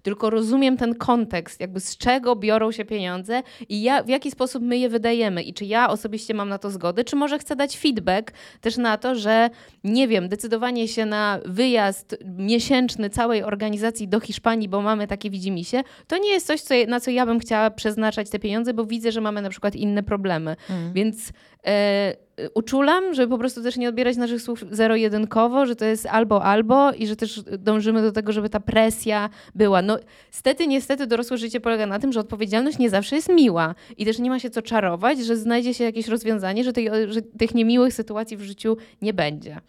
tylko 0.02 0.30
rozumiem 0.30 0.76
ten 0.76 0.94
kontekst, 0.94 1.60
jakby 1.60 1.80
z 1.80 1.96
czego 1.96 2.36
biorą 2.36 2.72
się 2.72 2.84
pieniądze 2.84 3.42
i 3.68 3.82
ja, 3.82 4.02
w 4.02 4.08
jaki 4.08 4.30
sposób 4.30 4.62
my 4.62 4.78
je 4.78 4.88
wydajemy 4.88 5.42
i 5.42 5.54
czy 5.54 5.64
ja 5.64 5.90
osobiście 5.90 6.34
mam 6.34 6.48
na 6.48 6.58
to 6.58 6.70
zgodę, 6.70 7.04
czy 7.04 7.16
może 7.16 7.38
chcę 7.38 7.56
dać 7.56 7.78
feedback 7.78 8.32
też 8.60 8.76
na 8.76 8.96
to, 8.96 9.14
że 9.14 9.50
nie 9.84 10.08
wiem, 10.08 10.28
decydowanie 10.28 10.81
się 10.88 11.06
na 11.06 11.40
wyjazd 11.44 12.16
miesięczny 12.24 13.10
całej 13.10 13.42
organizacji 13.42 14.08
do 14.08 14.20
Hiszpanii, 14.20 14.68
bo 14.68 14.82
mamy 14.82 15.06
takie 15.06 15.30
widzimisię, 15.30 15.82
to 16.06 16.18
nie 16.18 16.30
jest 16.30 16.46
coś, 16.46 16.60
co, 16.60 16.74
na 16.88 17.00
co 17.00 17.10
ja 17.10 17.26
bym 17.26 17.38
chciała 17.38 17.70
przeznaczać 17.70 18.30
te 18.30 18.38
pieniądze, 18.38 18.74
bo 18.74 18.84
widzę, 18.84 19.12
że 19.12 19.20
mamy 19.20 19.42
na 19.42 19.50
przykład 19.50 19.76
inne 19.76 20.02
problemy. 20.02 20.56
Mm. 20.70 20.92
Więc 20.92 21.32
e, 21.66 22.16
uczulam, 22.54 23.14
żeby 23.14 23.30
po 23.30 23.38
prostu 23.38 23.62
też 23.62 23.76
nie 23.76 23.88
odbierać 23.88 24.16
naszych 24.16 24.42
słów 24.42 24.64
zero-jedynkowo, 24.70 25.66
że 25.66 25.76
to 25.76 25.84
jest 25.84 26.06
albo, 26.06 26.44
albo 26.44 26.92
i 26.92 27.06
że 27.06 27.16
też 27.16 27.42
dążymy 27.42 28.02
do 28.02 28.12
tego, 28.12 28.32
żeby 28.32 28.48
ta 28.48 28.60
presja 28.60 29.30
była. 29.54 29.82
No, 29.82 29.98
stety, 30.30 30.66
niestety 30.66 31.06
dorosłe 31.06 31.38
życie 31.38 31.60
polega 31.60 31.86
na 31.86 31.98
tym, 31.98 32.12
że 32.12 32.20
odpowiedzialność 32.20 32.78
nie 32.78 32.90
zawsze 32.90 33.16
jest 33.16 33.28
miła 33.28 33.74
i 33.98 34.04
też 34.04 34.18
nie 34.18 34.30
ma 34.30 34.38
się 34.38 34.50
co 34.50 34.62
czarować, 34.62 35.18
że 35.18 35.36
znajdzie 35.36 35.74
się 35.74 35.84
jakieś 35.84 36.08
rozwiązanie, 36.08 36.64
że, 36.64 36.72
tej, 36.72 36.90
że 37.08 37.22
tych 37.22 37.54
niemiłych 37.54 37.94
sytuacji 37.94 38.36
w 38.36 38.42
życiu 38.42 38.76
nie 39.02 39.14
będzie. 39.14 39.60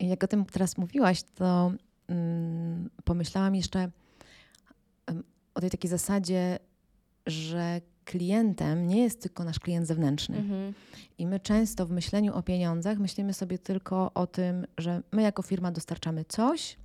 Jak 0.00 0.24
o 0.24 0.26
tym 0.26 0.44
teraz 0.44 0.78
mówiłaś, 0.78 1.22
to 1.22 1.72
mm, 2.08 2.90
pomyślałam 3.04 3.54
jeszcze 3.54 3.90
o 5.54 5.60
tej 5.60 5.70
takiej 5.70 5.90
zasadzie, 5.90 6.58
że 7.26 7.80
klientem 8.04 8.88
nie 8.88 9.02
jest 9.02 9.22
tylko 9.22 9.44
nasz 9.44 9.58
klient 9.58 9.86
zewnętrzny. 9.86 10.36
Mhm. 10.36 10.74
I 11.18 11.26
my 11.26 11.40
często 11.40 11.86
w 11.86 11.90
myśleniu 11.90 12.34
o 12.34 12.42
pieniądzach 12.42 12.98
myślimy 12.98 13.34
sobie 13.34 13.58
tylko 13.58 14.10
o 14.14 14.26
tym, 14.26 14.66
że 14.78 15.02
my 15.12 15.22
jako 15.22 15.42
firma 15.42 15.72
dostarczamy 15.72 16.24
coś 16.24 16.76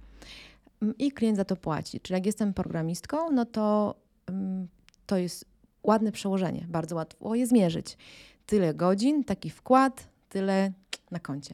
mm, 0.81 0.97
i 0.97 1.11
klient 1.11 1.37
za 1.37 1.45
to 1.45 1.55
płaci. 1.55 1.99
Czyli 1.99 2.15
jak 2.15 2.25
jestem 2.25 2.53
programistką, 2.53 3.31
no 3.31 3.45
to 3.45 3.95
um, 4.27 4.67
to 5.05 5.17
jest 5.17 5.45
ładne 5.83 6.11
przełożenie, 6.11 6.65
bardzo 6.69 6.95
łatwo 6.95 7.35
je 7.35 7.47
zmierzyć. 7.47 7.97
Tyle 8.45 8.73
godzin, 8.73 9.23
taki 9.23 9.49
wkład, 9.49 10.07
tyle 10.29 10.71
na 11.11 11.19
koncie. 11.19 11.53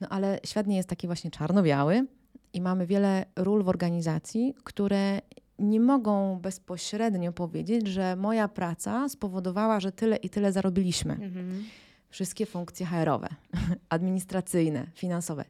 No 0.00 0.08
ale 0.08 0.40
świat 0.44 0.66
nie 0.66 0.76
jest 0.76 0.88
taki 0.88 1.06
właśnie 1.06 1.30
czarno-biały 1.30 2.06
i 2.52 2.60
mamy 2.60 2.86
wiele 2.86 3.26
ról 3.36 3.64
w 3.64 3.68
organizacji, 3.68 4.54
które 4.64 5.20
nie 5.58 5.80
mogą 5.80 6.38
bezpośrednio 6.40 7.32
powiedzieć, 7.32 7.86
że 7.86 8.16
moja 8.16 8.48
praca 8.48 9.08
spowodowała, 9.08 9.80
że 9.80 9.92
tyle 9.92 10.16
i 10.16 10.30
tyle 10.30 10.52
zarobiliśmy. 10.52 11.12
Mhm. 11.12 11.64
Wszystkie 12.08 12.46
funkcje 12.46 12.86
HR-owe, 12.86 13.28
administracyjne, 13.88 14.86
finansowe. 14.94 15.44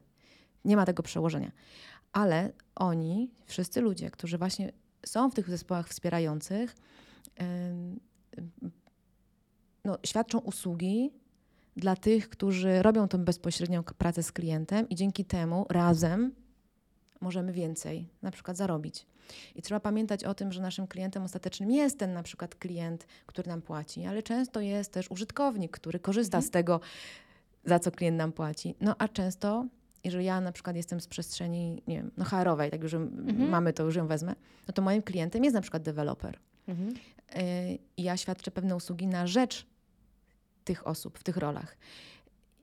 Nie 0.65 0.75
ma 0.75 0.85
tego 0.85 1.03
przełożenia. 1.03 1.51
Ale 2.11 2.51
oni, 2.75 3.31
wszyscy 3.45 3.81
ludzie, 3.81 4.11
którzy 4.11 4.37
właśnie 4.37 4.71
są 5.05 5.29
w 5.29 5.33
tych 5.33 5.49
zespołach 5.49 5.89
wspierających, 5.89 6.75
no, 9.85 9.97
świadczą 10.05 10.39
usługi 10.39 11.11
dla 11.77 11.95
tych, 11.95 12.29
którzy 12.29 12.81
robią 12.81 13.07
tą 13.07 13.17
bezpośrednią 13.17 13.83
pracę 13.83 14.23
z 14.23 14.31
klientem 14.31 14.89
i 14.89 14.95
dzięki 14.95 15.25
temu 15.25 15.65
razem 15.69 16.31
możemy 17.21 17.53
więcej 17.53 18.09
na 18.21 18.31
przykład 18.31 18.57
zarobić. 18.57 19.05
I 19.55 19.61
trzeba 19.61 19.79
pamiętać 19.79 20.23
o 20.23 20.33
tym, 20.33 20.51
że 20.51 20.61
naszym 20.61 20.87
klientem 20.87 21.23
ostatecznym 21.23 21.71
jest 21.71 21.99
ten 21.99 22.13
na 22.13 22.23
przykład 22.23 22.55
klient, 22.55 23.07
który 23.25 23.47
nam 23.47 23.61
płaci, 23.61 24.05
ale 24.05 24.23
często 24.23 24.59
jest 24.59 24.91
też 24.91 25.11
użytkownik, 25.11 25.71
który 25.71 25.99
korzysta 25.99 26.37
mhm. 26.37 26.47
z 26.47 26.51
tego, 26.51 26.79
za 27.65 27.79
co 27.79 27.91
klient 27.91 28.17
nam 28.17 28.31
płaci. 28.31 28.75
No 28.81 28.95
a 28.97 29.07
często, 29.07 29.65
jeżeli 30.03 30.25
ja 30.25 30.41
na 30.41 30.51
przykład 30.51 30.75
jestem 30.75 31.01
z 31.01 31.07
przestrzeni, 31.07 31.83
nie 31.87 31.97
wiem, 31.97 32.11
no 32.17 32.25
HR-owej, 32.25 32.71
tak 32.71 32.83
już 32.83 32.93
mhm. 32.93 33.49
mamy 33.49 33.73
to, 33.73 33.83
już 33.83 33.95
ją 33.95 34.07
wezmę, 34.07 34.35
no 34.67 34.73
to 34.73 34.81
moim 34.81 35.01
klientem 35.01 35.43
jest 35.43 35.53
na 35.53 35.61
przykład 35.61 35.83
deweloper. 35.83 36.39
Mhm. 36.67 36.89
Y, 36.89 37.79
I 37.97 38.03
ja 38.03 38.17
świadczę 38.17 38.51
pewne 38.51 38.75
usługi 38.75 39.07
na 39.07 39.27
rzecz 39.27 39.65
tych 40.67 40.87
osób 40.87 41.19
w 41.19 41.23
tych 41.23 41.37
rolach. 41.37 41.77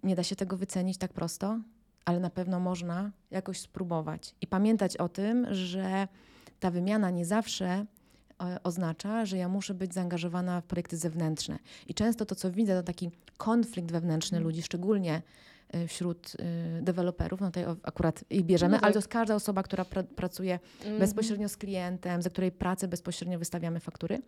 Nie 0.02 0.16
da 0.16 0.22
się 0.22 0.36
tego 0.36 0.56
wycenić 0.56 0.98
tak 0.98 1.12
prosto, 1.12 1.60
ale 2.04 2.20
na 2.20 2.30
pewno 2.30 2.60
można 2.60 3.10
jakoś 3.30 3.60
spróbować 3.60 4.34
i 4.40 4.46
pamiętać 4.46 4.96
o 4.96 5.08
tym, 5.08 5.46
że 5.50 6.08
ta 6.60 6.70
wymiana 6.70 7.10
nie 7.10 7.24
zawsze 7.24 7.66
e, 7.66 7.86
oznacza, 8.62 9.24
że 9.24 9.36
ja 9.36 9.48
muszę 9.48 9.74
być 9.74 9.94
zaangażowana 9.94 10.60
w 10.60 10.64
projekty 10.64 10.96
zewnętrzne. 10.96 11.58
I 11.86 11.94
często 11.94 12.26
to, 12.26 12.34
co 12.34 12.50
widzę, 12.50 12.76
to 12.76 12.82
taki 12.82 13.10
konflikt 13.36 13.92
wewnętrzny 13.92 14.40
ludzi, 14.40 14.62
szczególnie 14.62 15.22
e, 15.68 15.88
wśród 15.88 16.34
y, 16.34 16.82
deweloperów, 16.82 17.40
no 17.40 17.46
tutaj 17.46 17.64
akurat 17.82 18.24
ich 18.30 18.44
bierzemy, 18.44 18.70
no 18.70 18.76
tak. 18.76 18.84
ale 18.84 18.92
to 18.92 18.98
jest 18.98 19.08
każda 19.08 19.34
osoba, 19.34 19.62
która 19.62 19.84
pra 19.84 20.02
pracuje 20.02 20.58
mm. 20.84 20.98
bezpośrednio 20.98 21.48
z 21.48 21.56
klientem, 21.56 22.22
za 22.22 22.30
której 22.30 22.52
pracę 22.52 22.88
bezpośrednio 22.88 23.38
wystawiamy 23.38 23.80
faktury. 23.80 24.22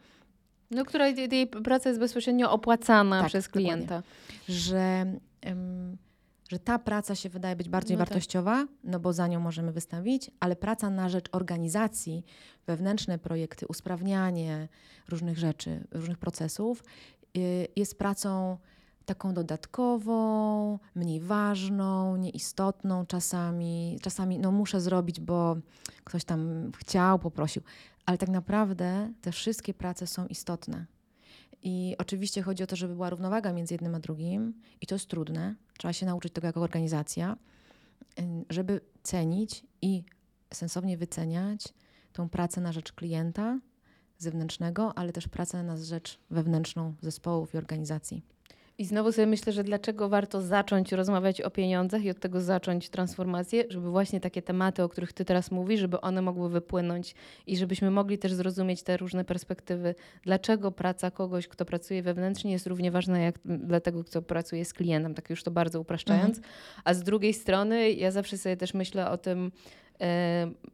No, 0.71 0.85
która 0.85 1.09
jej 1.09 1.47
praca 1.47 1.89
jest 1.89 2.01
bezpośrednio 2.01 2.51
opłacana 2.51 3.21
tak, 3.21 3.29
przez 3.29 3.49
klienta. 3.49 4.03
Że 4.49 5.07
że 6.49 6.59
ta 6.59 6.79
praca 6.79 7.15
się 7.15 7.29
wydaje 7.29 7.57
być 7.57 7.69
bardziej 7.69 7.97
no 7.97 8.05
tak. 8.05 8.09
wartościowa, 8.09 8.67
no 8.85 9.01
bo 9.01 9.13
za 9.13 9.27
nią 9.27 9.41
możemy 9.41 9.73
wystawić, 9.73 10.31
ale 10.41 10.57
praca 10.57 10.91
na 10.91 11.09
rzecz 11.09 11.29
organizacji, 11.33 12.25
wewnętrzne 12.67 13.19
projekty, 13.19 13.67
usprawnianie 13.67 14.69
różnych 15.09 15.39
rzeczy, 15.39 15.87
różnych 15.93 16.19
procesów 16.19 16.85
y, 17.37 17.69
jest 17.77 17.99
pracą 17.99 18.59
taką 19.05 19.35
dodatkową, 19.35 20.79
mniej 20.95 21.21
ważną, 21.21 22.17
nieistotną 22.17 23.07
czasami. 23.07 23.99
Czasami 24.03 24.39
no 24.39 24.53
muszę 24.53 24.81
zrobić, 24.81 25.21
bo 25.21 25.57
ktoś 26.05 26.25
tam 26.25 26.73
chciał, 26.79 27.19
poprosił. 27.19 27.63
Ale 28.07 28.19
tak 28.19 28.29
naprawdę 28.29 29.13
te 29.23 29.33
wszystkie 29.33 29.75
prace 29.75 30.07
są 30.07 30.27
istotne. 30.27 30.87
I 31.63 31.95
oczywiście 31.99 32.43
chodzi 32.43 32.63
o 32.63 32.67
to, 32.67 32.77
żeby 32.77 32.95
była 32.95 33.11
równowaga 33.11 33.53
między 33.53 33.75
jednym 33.75 33.95
a 33.95 34.01
drugim, 34.01 34.55
i 34.81 34.87
to 34.87 34.95
jest 34.95 35.09
trudne. 35.09 35.55
Trzeba 35.79 35.93
się 35.93 36.07
nauczyć 36.07 36.33
tego 36.33 36.47
jako 36.47 36.61
organizacja, 36.61 37.37
żeby 38.51 38.81
cenić 39.03 39.67
i 39.83 40.05
sensownie 40.55 40.99
wyceniać 40.99 41.75
tą 42.13 42.29
pracę 42.29 42.61
na 42.61 42.73
rzecz 42.73 42.93
klienta 42.93 43.59
zewnętrznego, 44.19 44.99
ale 44.99 45.13
też 45.13 45.29
pracę 45.29 45.63
na 45.63 45.77
rzecz 45.77 46.19
wewnętrzną 46.31 46.95
zespołów 47.03 47.55
i 47.55 47.59
organizacji. 47.59 48.23
I 48.79 48.85
znowu 48.85 49.13
sobie 49.13 49.27
myślę, 49.27 49.53
że 49.53 49.65
dlaczego 49.65 50.09
warto 50.09 50.41
zacząć 50.41 50.93
rozmawiać 50.93 51.41
o 51.41 51.51
pieniądzach 51.51 52.05
i 52.05 52.11
od 52.11 52.21
tego 52.21 52.41
zacząć 52.41 52.89
transformację, 52.89 53.65
żeby 53.69 53.91
właśnie 53.91 54.21
takie 54.21 54.43
tematy, 54.43 54.83
o 54.83 54.89
których 54.89 55.13
ty 55.13 55.25
teraz 55.25 55.51
mówisz, 55.51 55.81
żeby 55.81 56.01
one 56.01 56.23
mogły 56.23 56.51
wypłynąć 56.51 57.15
i 57.47 57.57
żebyśmy 57.57 57.91
mogli 57.91 58.19
też 58.19 58.33
zrozumieć 58.33 58.83
te 58.83 58.97
różne 58.97 59.25
perspektywy. 59.25 59.95
Dlaczego 60.23 60.73
praca 60.73 61.11
kogoś, 61.11 61.49
kto 61.49 61.65
pracuje 61.65 62.03
wewnętrznie 62.03 62.53
jest 62.53 62.67
równie 62.67 62.91
ważna 62.91 63.19
jak 63.19 63.39
dla 63.45 63.81
tego, 63.81 64.05
kto 64.05 64.23
pracuje 64.23 64.65
z 64.65 64.73
klientem, 64.73 65.15
tak 65.15 65.31
już 65.31 65.43
to 65.43 65.51
bardzo 65.51 65.81
upraszczając. 65.81 66.37
Mhm. 66.37 66.55
A 66.85 66.95
z 66.95 67.03
drugiej 67.03 67.35
strony 67.35 67.93
ja 67.93 68.11
zawsze 68.11 68.39
sobie 68.39 68.57
też 68.57 68.75
myślę 68.75 69.11
o 69.11 69.19
tym, 69.19 69.53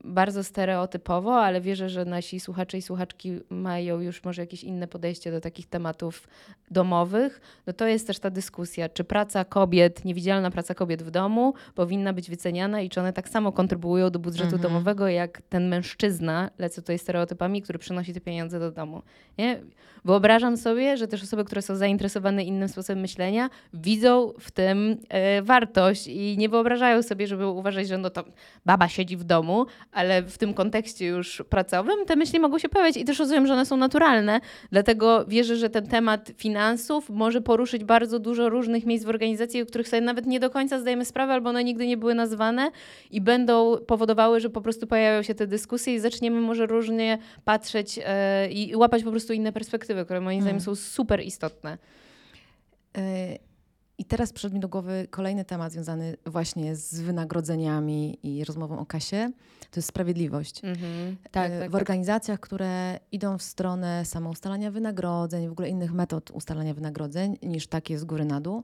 bardzo 0.04 0.44
stereotypowo, 0.44 1.40
ale 1.40 1.60
wierzę, 1.60 1.88
że 1.88 2.04
nasi 2.04 2.40
słuchacze 2.40 2.78
i 2.78 2.82
słuchaczki 2.82 3.40
mają 3.50 4.00
już 4.00 4.24
może 4.24 4.42
jakieś 4.42 4.64
inne 4.64 4.88
podejście 4.88 5.30
do 5.30 5.40
takich 5.40 5.66
tematów 5.66 6.28
domowych. 6.70 7.40
No 7.66 7.72
to 7.72 7.86
jest 7.86 8.06
też 8.06 8.18
ta 8.18 8.30
dyskusja, 8.30 8.88
czy 8.88 9.04
praca 9.04 9.44
kobiet, 9.44 10.04
niewidzialna 10.04 10.50
praca 10.50 10.74
kobiet 10.74 11.02
w 11.02 11.10
domu 11.10 11.54
powinna 11.74 12.12
być 12.12 12.30
wyceniana 12.30 12.80
i 12.80 12.88
czy 12.88 13.00
one 13.00 13.12
tak 13.12 13.28
samo 13.28 13.52
kontrybuują 13.52 14.10
do 14.10 14.18
budżetu 14.18 14.54
mhm. 14.54 14.62
domowego, 14.62 15.08
jak 15.08 15.42
ten 15.42 15.68
mężczyzna, 15.68 16.50
lecę 16.58 16.82
tutaj 16.82 16.98
stereotypami, 16.98 17.62
który 17.62 17.78
przynosi 17.78 18.14
te 18.14 18.20
pieniądze 18.20 18.60
do 18.60 18.70
domu. 18.70 19.02
Nie? 19.38 19.60
Wyobrażam 20.04 20.56
sobie, 20.56 20.96
że 20.96 21.08
też 21.08 21.22
osoby, 21.22 21.44
które 21.44 21.62
są 21.62 21.76
zainteresowane 21.76 22.44
innym 22.44 22.68
sposobem 22.68 23.00
myślenia, 23.00 23.50
widzą 23.74 24.32
w 24.40 24.50
tym 24.50 24.96
e, 25.08 25.42
wartość 25.42 26.06
i 26.06 26.36
nie 26.38 26.48
wyobrażają 26.48 27.02
sobie, 27.02 27.26
żeby 27.26 27.46
uważać, 27.46 27.88
że 27.88 27.98
no 27.98 28.10
to 28.10 28.24
baba 28.66 28.88
siedzi 28.88 29.11
w 29.16 29.24
domu, 29.24 29.66
ale 29.92 30.22
w 30.22 30.38
tym 30.38 30.54
kontekście 30.54 31.06
już 31.06 31.42
pracowym 31.48 32.06
te 32.06 32.16
myśli 32.16 32.40
mogą 32.40 32.58
się 32.58 32.68
pojawiać 32.68 32.96
i 32.96 33.04
też 33.04 33.18
rozumiem, 33.18 33.46
że 33.46 33.52
one 33.52 33.66
są 33.66 33.76
naturalne, 33.76 34.40
dlatego 34.70 35.24
wierzę, 35.24 35.56
że 35.56 35.70
ten 35.70 35.86
temat 35.86 36.30
finansów 36.36 37.10
może 37.10 37.40
poruszyć 37.40 37.84
bardzo 37.84 38.18
dużo 38.18 38.48
różnych 38.48 38.86
miejsc 38.86 39.04
w 39.04 39.08
organizacji, 39.08 39.62
o 39.62 39.66
których 39.66 39.88
sobie 39.88 40.00
nawet 40.00 40.26
nie 40.26 40.40
do 40.40 40.50
końca 40.50 40.78
zdajemy 40.78 41.04
sprawę, 41.04 41.32
albo 41.32 41.50
one 41.50 41.64
nigdy 41.64 41.86
nie 41.86 41.96
były 41.96 42.14
nazwane 42.14 42.70
i 43.10 43.20
będą 43.20 43.78
powodowały, 43.86 44.40
że 44.40 44.50
po 44.50 44.60
prostu 44.60 44.86
pojawiają 44.86 45.22
się 45.22 45.34
te 45.34 45.46
dyskusje 45.46 45.94
i 45.94 45.98
zaczniemy 45.98 46.40
może 46.40 46.66
różnie 46.66 47.18
patrzeć 47.44 47.96
yy, 47.96 48.04
i 48.50 48.76
łapać 48.76 49.02
po 49.02 49.10
prostu 49.10 49.32
inne 49.32 49.52
perspektywy, 49.52 50.04
które 50.04 50.20
moim 50.20 50.40
zdaniem 50.40 50.60
hmm. 50.60 50.76
są 50.76 50.82
super 50.82 51.20
istotne. 51.20 51.78
Yy 52.96 53.51
i 54.02 54.04
teraz 54.04 54.32
przyszedł 54.32 54.54
mi 54.54 54.60
do 54.60 54.68
głowy 54.68 55.06
kolejny 55.10 55.44
temat 55.44 55.72
związany 55.72 56.16
właśnie 56.26 56.76
z 56.76 57.00
wynagrodzeniami 57.00 58.18
i 58.22 58.44
rozmową 58.44 58.78
o 58.78 58.86
kasie. 58.86 59.30
To 59.70 59.80
jest 59.80 59.88
sprawiedliwość. 59.88 60.64
Mhm. 60.64 61.16
Tak, 61.30 61.52
e, 61.52 61.58
tak, 61.58 61.68
w 61.68 61.72
tak. 61.72 61.80
organizacjach, 61.80 62.40
które 62.40 62.98
idą 63.12 63.38
w 63.38 63.42
stronę 63.42 64.04
samoustalania 64.04 64.70
wynagrodzeń, 64.70 65.48
w 65.48 65.52
ogóle 65.52 65.68
innych 65.68 65.92
metod 65.92 66.30
ustalania 66.30 66.74
wynagrodzeń 66.74 67.38
niż 67.42 67.66
takie 67.66 67.98
z 67.98 68.04
góry 68.04 68.24
na 68.24 68.40
dół, 68.40 68.62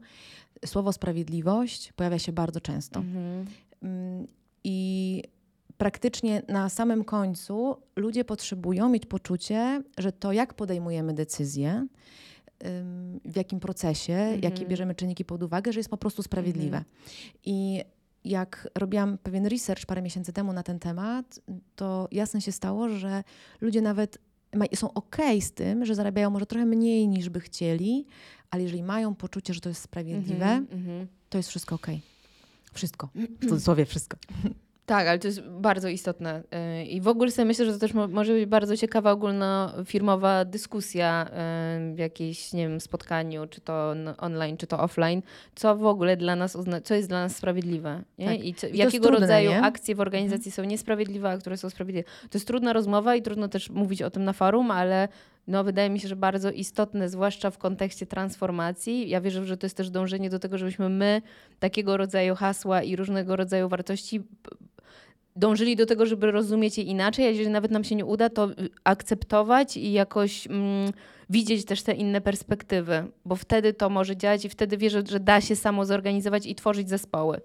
słowo 0.66 0.92
sprawiedliwość 0.92 1.92
pojawia 1.92 2.18
się 2.18 2.32
bardzo 2.32 2.60
często. 2.60 3.00
Mhm. 3.00 3.46
Mm, 3.82 4.26
I 4.64 5.22
praktycznie 5.76 6.42
na 6.48 6.68
samym 6.68 7.04
końcu 7.04 7.76
ludzie 7.96 8.24
potrzebują 8.24 8.88
mieć 8.88 9.06
poczucie, 9.06 9.82
że 9.98 10.12
to, 10.12 10.32
jak 10.32 10.54
podejmujemy 10.54 11.14
decyzje, 11.14 11.86
w 13.24 13.36
jakim 13.36 13.60
procesie, 13.60 14.12
mm 14.12 14.40
-hmm. 14.40 14.44
jakie 14.44 14.66
bierzemy 14.66 14.94
czynniki 14.94 15.24
pod 15.24 15.42
uwagę, 15.42 15.72
że 15.72 15.80
jest 15.80 15.90
po 15.90 15.96
prostu 15.96 16.22
sprawiedliwe. 16.22 16.76
Mm 16.76 16.84
-hmm. 16.84 17.38
I 17.44 17.84
jak 18.24 18.68
robiłam 18.74 19.18
pewien 19.18 19.46
research 19.46 19.86
parę 19.86 20.02
miesięcy 20.02 20.32
temu 20.32 20.52
na 20.52 20.62
ten 20.62 20.78
temat, 20.78 21.40
to 21.76 22.08
jasne 22.12 22.40
się 22.40 22.52
stało, 22.52 22.88
że 22.88 23.24
ludzie 23.60 23.82
nawet 23.82 24.18
są 24.74 24.92
ok 24.92 25.16
z 25.40 25.52
tym, 25.52 25.84
że 25.84 25.94
zarabiają 25.94 26.30
może 26.30 26.46
trochę 26.46 26.66
mniej 26.66 27.08
niż 27.08 27.28
by 27.28 27.40
chcieli, 27.40 28.06
ale 28.50 28.62
jeżeli 28.62 28.82
mają 28.82 29.14
poczucie, 29.14 29.54
że 29.54 29.60
to 29.60 29.68
jest 29.68 29.82
sprawiedliwe, 29.82 30.46
mm 30.46 30.66
-hmm. 30.66 31.06
to 31.28 31.38
jest 31.38 31.48
wszystko 31.48 31.74
ok. 31.74 31.86
Wszystko. 32.72 33.08
W 33.40 33.48
cudzysłowie 33.48 33.84
wszystko. 33.84 34.16
Tak, 34.88 35.08
ale 35.08 35.18
to 35.18 35.28
jest 35.28 35.40
bardzo 35.40 35.88
istotne. 35.88 36.42
Y, 36.80 36.84
I 36.84 37.00
w 37.00 37.08
ogóle 37.08 37.30
sobie 37.30 37.46
myślę, 37.46 37.64
że 37.64 37.72
to 37.72 37.78
też 37.78 37.94
może 37.94 38.32
być 38.32 38.46
bardzo 38.46 38.76
ciekawa 38.76 39.10
ogólnofirmowa 39.10 40.44
dyskusja 40.44 41.26
y, 41.90 41.94
w 41.94 41.98
jakiejś, 41.98 42.52
nie 42.52 42.68
wiem, 42.68 42.80
spotkaniu, 42.80 43.46
czy 43.46 43.60
to 43.60 43.94
online, 44.18 44.56
czy 44.56 44.66
to 44.66 44.80
offline, 44.80 45.22
co 45.54 45.76
w 45.76 45.86
ogóle 45.86 46.16
dla 46.16 46.36
nas, 46.36 46.56
co 46.84 46.94
jest 46.94 47.08
dla 47.08 47.20
nas 47.20 47.36
sprawiedliwe. 47.36 48.02
Tak. 48.24 48.44
I, 48.44 48.54
co, 48.54 48.66
I 48.66 48.76
jakiego 48.76 49.06
trudne, 49.06 49.20
rodzaju 49.20 49.50
nie? 49.50 49.62
akcje 49.62 49.94
w 49.94 50.00
organizacji 50.00 50.48
mhm. 50.48 50.52
są 50.66 50.70
niesprawiedliwe, 50.70 51.30
a 51.30 51.38
które 51.38 51.56
są 51.56 51.70
sprawiedliwe. 51.70 52.08
To 52.30 52.38
jest 52.38 52.46
trudna 52.46 52.72
rozmowa 52.72 53.16
i 53.16 53.22
trudno 53.22 53.48
też 53.48 53.70
mówić 53.70 54.02
o 54.02 54.10
tym 54.10 54.24
na 54.24 54.32
forum, 54.32 54.70
ale 54.70 55.08
no, 55.46 55.64
wydaje 55.64 55.90
mi 55.90 56.00
się, 56.00 56.08
że 56.08 56.16
bardzo 56.16 56.50
istotne, 56.50 57.08
zwłaszcza 57.08 57.50
w 57.50 57.58
kontekście 57.58 58.06
transformacji. 58.06 59.08
Ja 59.08 59.20
wierzę, 59.20 59.44
że 59.44 59.56
to 59.56 59.66
jest 59.66 59.76
też 59.76 59.90
dążenie 59.90 60.30
do 60.30 60.38
tego, 60.38 60.58
żebyśmy 60.58 60.88
my 60.88 61.22
takiego 61.58 61.96
rodzaju 61.96 62.34
hasła 62.34 62.82
i 62.82 62.96
różnego 62.96 63.36
rodzaju 63.36 63.68
wartości 63.68 64.22
dążyli 65.38 65.76
do 65.76 65.86
tego, 65.86 66.06
żeby 66.06 66.30
rozumieć 66.30 66.78
je 66.78 66.84
inaczej, 66.84 67.26
a 67.26 67.28
jeżeli 67.28 67.50
nawet 67.50 67.70
nam 67.70 67.84
się 67.84 67.94
nie 67.94 68.04
uda, 68.04 68.30
to 68.30 68.48
akceptować 68.84 69.76
i 69.76 69.92
jakoś 69.92 70.46
mm, 70.46 70.92
widzieć 71.30 71.64
też 71.64 71.82
te 71.82 71.92
inne 71.92 72.20
perspektywy, 72.20 73.04
bo 73.24 73.36
wtedy 73.36 73.74
to 73.74 73.90
może 73.90 74.16
działać 74.16 74.44
i 74.44 74.48
wtedy 74.48 74.76
wierzę, 74.76 75.02
że 75.08 75.20
da 75.20 75.40
się 75.40 75.56
samo 75.56 75.86
zorganizować 75.86 76.46
i 76.46 76.54
tworzyć 76.54 76.88
zespoły. 76.88 77.40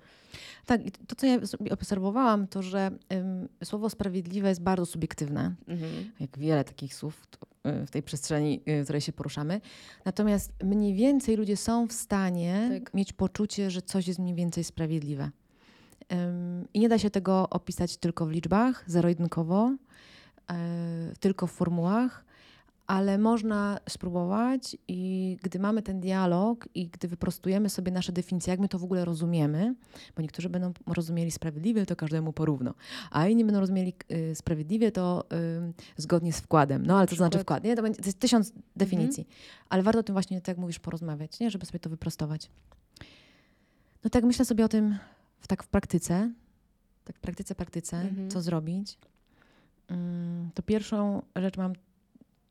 Tak, 0.65 0.81
to 1.07 1.15
co 1.15 1.27
ja 1.27 1.37
obserwowałam, 1.71 2.47
to 2.47 2.61
że 2.61 2.91
ym, 3.13 3.49
słowo 3.63 3.89
sprawiedliwe 3.89 4.49
jest 4.49 4.61
bardzo 4.61 4.85
subiektywne, 4.85 5.55
mhm. 5.67 6.11
jak 6.19 6.37
wiele 6.37 6.63
takich 6.63 6.95
słów 6.95 7.27
y, 7.83 7.85
w 7.85 7.91
tej 7.91 8.03
przestrzeni, 8.03 8.61
y, 8.69 8.81
w 8.81 8.83
której 8.83 9.01
się 9.01 9.13
poruszamy. 9.13 9.61
Natomiast 10.05 10.53
mniej 10.63 10.93
więcej 10.93 11.35
ludzie 11.35 11.57
są 11.57 11.87
w 11.87 11.93
stanie 11.93 12.69
tak. 12.73 12.93
mieć 12.93 13.13
poczucie, 13.13 13.71
że 13.71 13.81
coś 13.81 14.07
jest 14.07 14.19
mniej 14.19 14.35
więcej 14.35 14.63
sprawiedliwe. 14.63 15.31
I 16.73 16.79
nie 16.79 16.89
da 16.89 16.99
się 16.99 17.09
tego 17.09 17.49
opisać 17.49 17.97
tylko 17.97 18.25
w 18.25 18.31
liczbach, 18.31 18.83
zero-jedynkowo, 18.87 19.75
e, 20.51 20.55
tylko 21.19 21.47
w 21.47 21.51
formułach, 21.51 22.25
ale 22.87 23.17
można 23.17 23.79
spróbować 23.89 24.77
i 24.87 25.37
gdy 25.43 25.59
mamy 25.59 25.81
ten 25.81 25.99
dialog 25.99 26.67
i 26.75 26.87
gdy 26.87 27.07
wyprostujemy 27.07 27.69
sobie 27.69 27.91
nasze 27.91 28.11
definicje, 28.11 28.51
jak 28.51 28.59
my 28.59 28.69
to 28.69 28.79
w 28.79 28.83
ogóle 28.83 29.05
rozumiemy, 29.05 29.75
bo 30.15 30.21
niektórzy 30.21 30.49
będą 30.49 30.73
rozumieli 30.87 31.31
sprawiedliwie, 31.31 31.85
to 31.85 31.95
każdemu 31.95 32.33
porówno, 32.33 32.73
a 33.11 33.27
inni 33.27 33.45
będą 33.45 33.59
rozumieli 33.59 33.93
y, 34.11 34.35
sprawiedliwie, 34.35 34.91
to 34.91 35.25
y, 35.33 35.73
zgodnie 35.97 36.33
z 36.33 36.39
wkładem. 36.39 36.85
No 36.85 36.97
ale 36.97 37.07
to 37.07 37.15
znaczy 37.15 37.39
wkład, 37.39 37.63
nie? 37.63 37.75
To, 37.75 37.81
będzie, 37.81 38.01
to 38.01 38.05
jest 38.05 38.19
tysiąc 38.19 38.53
definicji, 38.75 39.23
mhm. 39.23 39.37
ale 39.69 39.83
warto 39.83 39.99
o 39.99 40.03
tym 40.03 40.13
właśnie, 40.13 40.41
tak 40.41 40.47
jak 40.47 40.57
mówisz, 40.57 40.79
porozmawiać, 40.79 41.39
nie? 41.39 41.51
Żeby 41.51 41.65
sobie 41.65 41.79
to 41.79 41.89
wyprostować. 41.89 42.49
No 44.03 44.09
tak 44.09 44.23
myślę 44.23 44.45
sobie 44.45 44.65
o 44.65 44.69
tym 44.69 44.97
w, 45.43 45.47
tak 45.47 45.63
w 45.63 45.67
praktyce, 45.67 46.31
tak 47.05 47.17
w 47.17 47.19
praktyce, 47.19 47.55
praktyce, 47.55 47.97
mhm. 47.97 48.29
co 48.29 48.41
zrobić, 48.41 48.97
mm, 49.87 50.49
to 50.53 50.63
pierwszą 50.63 51.21
rzecz 51.35 51.57
mam 51.57 51.73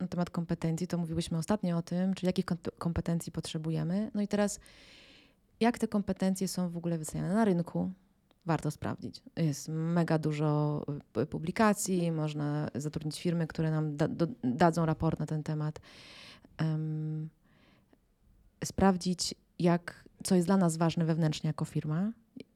na 0.00 0.06
temat 0.06 0.30
kompetencji, 0.30 0.86
to 0.86 0.98
mówiłyśmy 0.98 1.38
ostatnio 1.38 1.76
o 1.76 1.82
tym, 1.82 2.14
czyli 2.14 2.26
jakich 2.26 2.44
kompetencji 2.78 3.32
potrzebujemy. 3.32 4.10
No 4.14 4.22
i 4.22 4.28
teraz, 4.28 4.60
jak 5.60 5.78
te 5.78 5.88
kompetencje 5.88 6.48
są 6.48 6.68
w 6.68 6.76
ogóle 6.76 6.98
wyceniane 6.98 7.34
na 7.34 7.44
rynku, 7.44 7.90
warto 8.46 8.70
sprawdzić. 8.70 9.22
Jest 9.36 9.68
mega 9.68 10.18
dużo 10.18 10.82
y, 11.22 11.26
publikacji, 11.26 12.12
można 12.12 12.68
zatrudnić 12.74 13.20
firmy, 13.20 13.46
które 13.46 13.70
nam 13.70 13.96
da, 13.96 14.08
do, 14.08 14.26
dadzą 14.44 14.86
raport 14.86 15.20
na 15.20 15.26
ten 15.26 15.42
temat. 15.42 15.80
Um, 16.60 17.28
sprawdzić, 18.64 19.34
jak, 19.58 20.04
co 20.24 20.34
jest 20.34 20.48
dla 20.48 20.56
nas 20.56 20.76
ważne 20.76 21.04
wewnętrznie 21.04 21.48
jako 21.48 21.64
firma, 21.64 22.12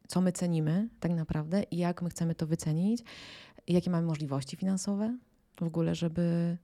co 0.09 0.21
my 0.21 0.33
cenimy 0.33 0.88
tak 1.01 1.12
naprawdę 1.12 1.62
i 1.62 1.77
jak 1.77 2.03
my 2.03 2.11
chcemy 2.11 2.35
to 2.35 2.47
wycenić, 2.47 3.03
jakie 3.69 3.90
mamy 3.90 4.07
możliwości 4.07 4.57
finansowe 4.57 5.19
w 5.61 5.62
ogóle, 5.62 5.95
żeby 5.95 6.57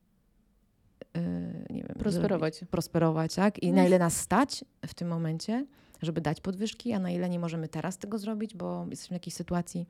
yy, 1.15 1.23
nie 1.71 1.83
wiem, 1.83 1.97
prosperować. 1.99 2.59
Żeby 2.59 2.71
prosperować, 2.71 3.35
tak? 3.35 3.63
I 3.63 3.69
no. 3.73 3.77
na 3.77 3.87
ile 3.87 3.99
nas 3.99 4.17
stać 4.17 4.65
w 4.87 4.95
tym 4.95 5.09
momencie, 5.09 5.67
żeby 6.03 6.21
dać 6.21 6.41
podwyżki, 6.41 6.93
a 6.93 6.99
na 6.99 7.11
ile 7.11 7.29
nie 7.29 7.39
możemy 7.39 7.69
teraz 7.69 7.99
tego 7.99 8.19
zrobić, 8.19 8.55
bo 8.55 8.87
jesteśmy 8.91 9.15
w 9.15 9.19
jakiejś 9.21 9.35
sytuacji. 9.35 9.89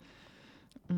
Yy, 0.90 0.96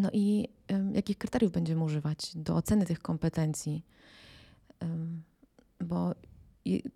no 0.00 0.10
i 0.12 0.48
jakich 0.92 1.18
kryteriów 1.18 1.52
będziemy 1.52 1.84
używać 1.84 2.36
do 2.36 2.56
oceny 2.56 2.86
tych 2.86 3.00
kompetencji? 3.00 3.84
bo 5.84 6.14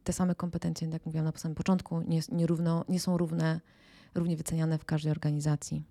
te 0.04 0.12
same 0.12 0.34
kompetencje, 0.34 0.88
jak 0.88 1.06
mówiłam 1.06 1.24
na 1.26 1.32
samym 1.36 1.54
początku, 1.54 2.00
nie, 2.00 2.20
nie, 2.32 2.46
równo, 2.46 2.84
nie 2.88 3.00
są 3.00 3.18
równe, 3.18 3.60
równie 4.14 4.36
wyceniane 4.36 4.78
w 4.78 4.84
każdej 4.84 5.12
organizacji. 5.12 5.82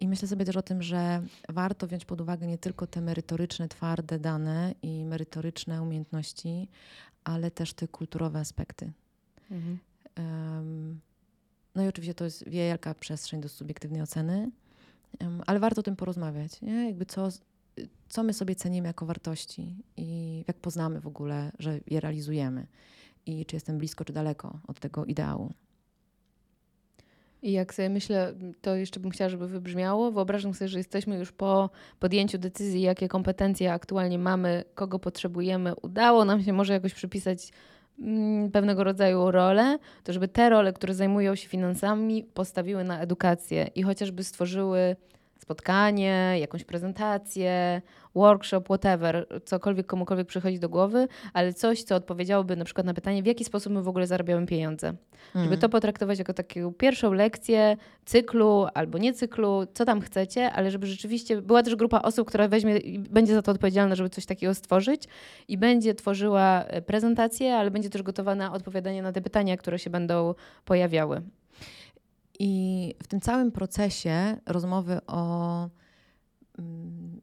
I 0.00 0.08
myślę 0.08 0.28
sobie 0.28 0.44
też 0.44 0.56
o 0.56 0.62
tym, 0.62 0.82
że 0.82 1.22
warto 1.48 1.86
wziąć 1.86 2.04
pod 2.04 2.20
uwagę 2.20 2.46
nie 2.46 2.58
tylko 2.58 2.86
te 2.86 3.00
merytoryczne, 3.00 3.68
twarde 3.68 4.18
dane 4.18 4.74
i 4.82 5.04
merytoryczne 5.04 5.82
umiejętności, 5.82 6.68
ale 7.24 7.50
też 7.50 7.72
te 7.72 7.88
kulturowe 7.88 8.38
aspekty. 8.38 8.92
Mhm. 9.50 9.78
Um, 10.18 11.00
no 11.74 11.84
i 11.84 11.88
oczywiście 11.88 12.14
to 12.14 12.24
jest 12.24 12.48
wielka 12.48 12.94
przestrzeń 12.94 13.40
do 13.40 13.48
subiektywnej 13.48 14.02
oceny, 14.02 14.50
um, 15.20 15.42
ale 15.46 15.60
warto 15.60 15.80
o 15.80 15.82
tym 15.82 15.96
porozmawiać. 15.96 16.60
Nie? 16.60 16.86
Jakby 16.86 17.06
co, 17.06 17.28
co 18.08 18.22
my 18.22 18.32
sobie 18.32 18.54
cenimy 18.54 18.88
jako 18.88 19.06
wartości 19.06 19.76
i 19.96 20.44
jak 20.48 20.56
poznamy 20.56 21.00
w 21.00 21.06
ogóle, 21.06 21.52
że 21.58 21.80
je 21.86 22.00
realizujemy 22.00 22.66
i 23.26 23.46
czy 23.46 23.56
jestem 23.56 23.78
blisko, 23.78 24.04
czy 24.04 24.12
daleko 24.12 24.58
od 24.66 24.80
tego 24.80 25.04
ideału. 25.04 25.52
I 27.42 27.52
jak 27.52 27.74
sobie 27.74 27.88
myślę, 27.88 28.34
to 28.60 28.74
jeszcze 28.74 29.00
bym 29.00 29.10
chciała, 29.10 29.28
żeby 29.28 29.48
wybrzmiało. 29.48 30.12
Wyobrażam 30.12 30.54
sobie, 30.54 30.68
że 30.68 30.78
jesteśmy 30.78 31.18
już 31.18 31.32
po 31.32 31.70
podjęciu 31.98 32.38
decyzji, 32.38 32.80
jakie 32.80 33.08
kompetencje 33.08 33.72
aktualnie 33.72 34.18
mamy, 34.18 34.64
kogo 34.74 34.98
potrzebujemy. 34.98 35.74
Udało 35.82 36.24
nam 36.24 36.42
się 36.42 36.52
może 36.52 36.72
jakoś 36.72 36.94
przypisać 36.94 37.48
mm, 37.98 38.50
pewnego 38.50 38.84
rodzaju 38.84 39.30
role, 39.30 39.78
to 40.04 40.12
żeby 40.12 40.28
te 40.28 40.50
role, 40.50 40.72
które 40.72 40.94
zajmują 40.94 41.34
się 41.34 41.48
finansami, 41.48 42.24
postawiły 42.24 42.84
na 42.84 43.00
edukację 43.00 43.70
i 43.74 43.82
chociażby 43.82 44.24
stworzyły 44.24 44.96
spotkanie, 45.38 46.36
jakąś 46.40 46.64
prezentację, 46.64 47.82
workshop, 48.14 48.62
whatever, 48.64 49.26
cokolwiek 49.44 49.86
komukolwiek 49.86 50.26
przychodzi 50.26 50.58
do 50.58 50.68
głowy, 50.68 51.08
ale 51.32 51.52
coś, 51.52 51.82
co 51.82 51.96
odpowiedziałoby 51.96 52.56
na 52.56 52.64
przykład 52.64 52.86
na 52.86 52.94
pytanie, 52.94 53.22
w 53.22 53.26
jaki 53.26 53.44
sposób 53.44 53.72
my 53.72 53.82
w 53.82 53.88
ogóle 53.88 54.06
zarabiamy 54.06 54.46
pieniądze. 54.46 54.94
Mm. 55.34 55.44
Żeby 55.44 55.58
to 55.58 55.68
potraktować 55.68 56.18
jako 56.18 56.34
taką 56.34 56.74
pierwszą 56.74 57.12
lekcję 57.12 57.76
cyklu 58.04 58.66
albo 58.74 58.98
nie 58.98 59.12
cyklu, 59.12 59.66
co 59.74 59.84
tam 59.84 60.00
chcecie, 60.00 60.52
ale 60.52 60.70
żeby 60.70 60.86
rzeczywiście 60.86 61.42
była 61.42 61.62
też 61.62 61.76
grupa 61.76 62.02
osób, 62.02 62.28
która 62.28 62.48
weźmie 62.48 62.76
i 62.76 62.98
będzie 62.98 63.34
za 63.34 63.42
to 63.42 63.52
odpowiedzialna, 63.52 63.94
żeby 63.94 64.10
coś 64.10 64.26
takiego 64.26 64.54
stworzyć 64.54 65.04
i 65.48 65.58
będzie 65.58 65.94
tworzyła 65.94 66.64
e, 66.64 66.82
prezentację, 66.82 67.56
ale 67.56 67.70
będzie 67.70 67.90
też 67.90 68.02
gotowa 68.02 68.34
na 68.34 68.52
odpowiadanie 68.52 69.02
na 69.02 69.12
te 69.12 69.20
pytania, 69.20 69.56
które 69.56 69.78
się 69.78 69.90
będą 69.90 70.34
pojawiały. 70.64 71.22
I 72.38 72.94
w 73.02 73.06
tym 73.06 73.20
całym 73.20 73.52
procesie 73.52 74.36
rozmowy 74.46 75.00
o 75.06 75.56
mm, 75.56 75.70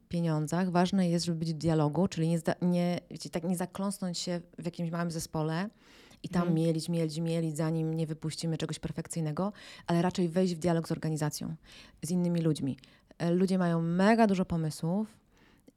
pieniądzach 0.08 0.70
ważne 0.70 1.08
jest, 1.08 1.26
żeby 1.26 1.38
być 1.38 1.54
w 1.54 1.56
dialogu, 1.56 2.08
czyli 2.08 2.28
nie, 2.28 2.38
nie, 2.62 3.00
wiecie, 3.10 3.30
tak 3.30 3.44
nie 3.44 3.56
zakląsnąć 3.56 4.18
się 4.18 4.40
w 4.58 4.64
jakimś 4.64 4.90
małym 4.90 5.10
zespole 5.10 5.68
i 6.22 6.28
tam 6.28 6.42
mm. 6.42 6.54
mielić, 6.54 6.88
mielić, 6.88 7.18
mielić, 7.18 7.56
zanim 7.56 7.94
nie 7.94 8.06
wypuścimy 8.06 8.56
czegoś 8.58 8.78
perfekcyjnego, 8.78 9.52
ale 9.86 10.02
raczej 10.02 10.28
wejść 10.28 10.54
w 10.54 10.58
dialog 10.58 10.88
z 10.88 10.92
organizacją, 10.92 11.54
z 12.02 12.10
innymi 12.10 12.40
ludźmi. 12.40 12.76
E, 13.18 13.30
ludzie 13.30 13.58
mają 13.58 13.82
mega 13.82 14.26
dużo 14.26 14.44
pomysłów 14.44 15.18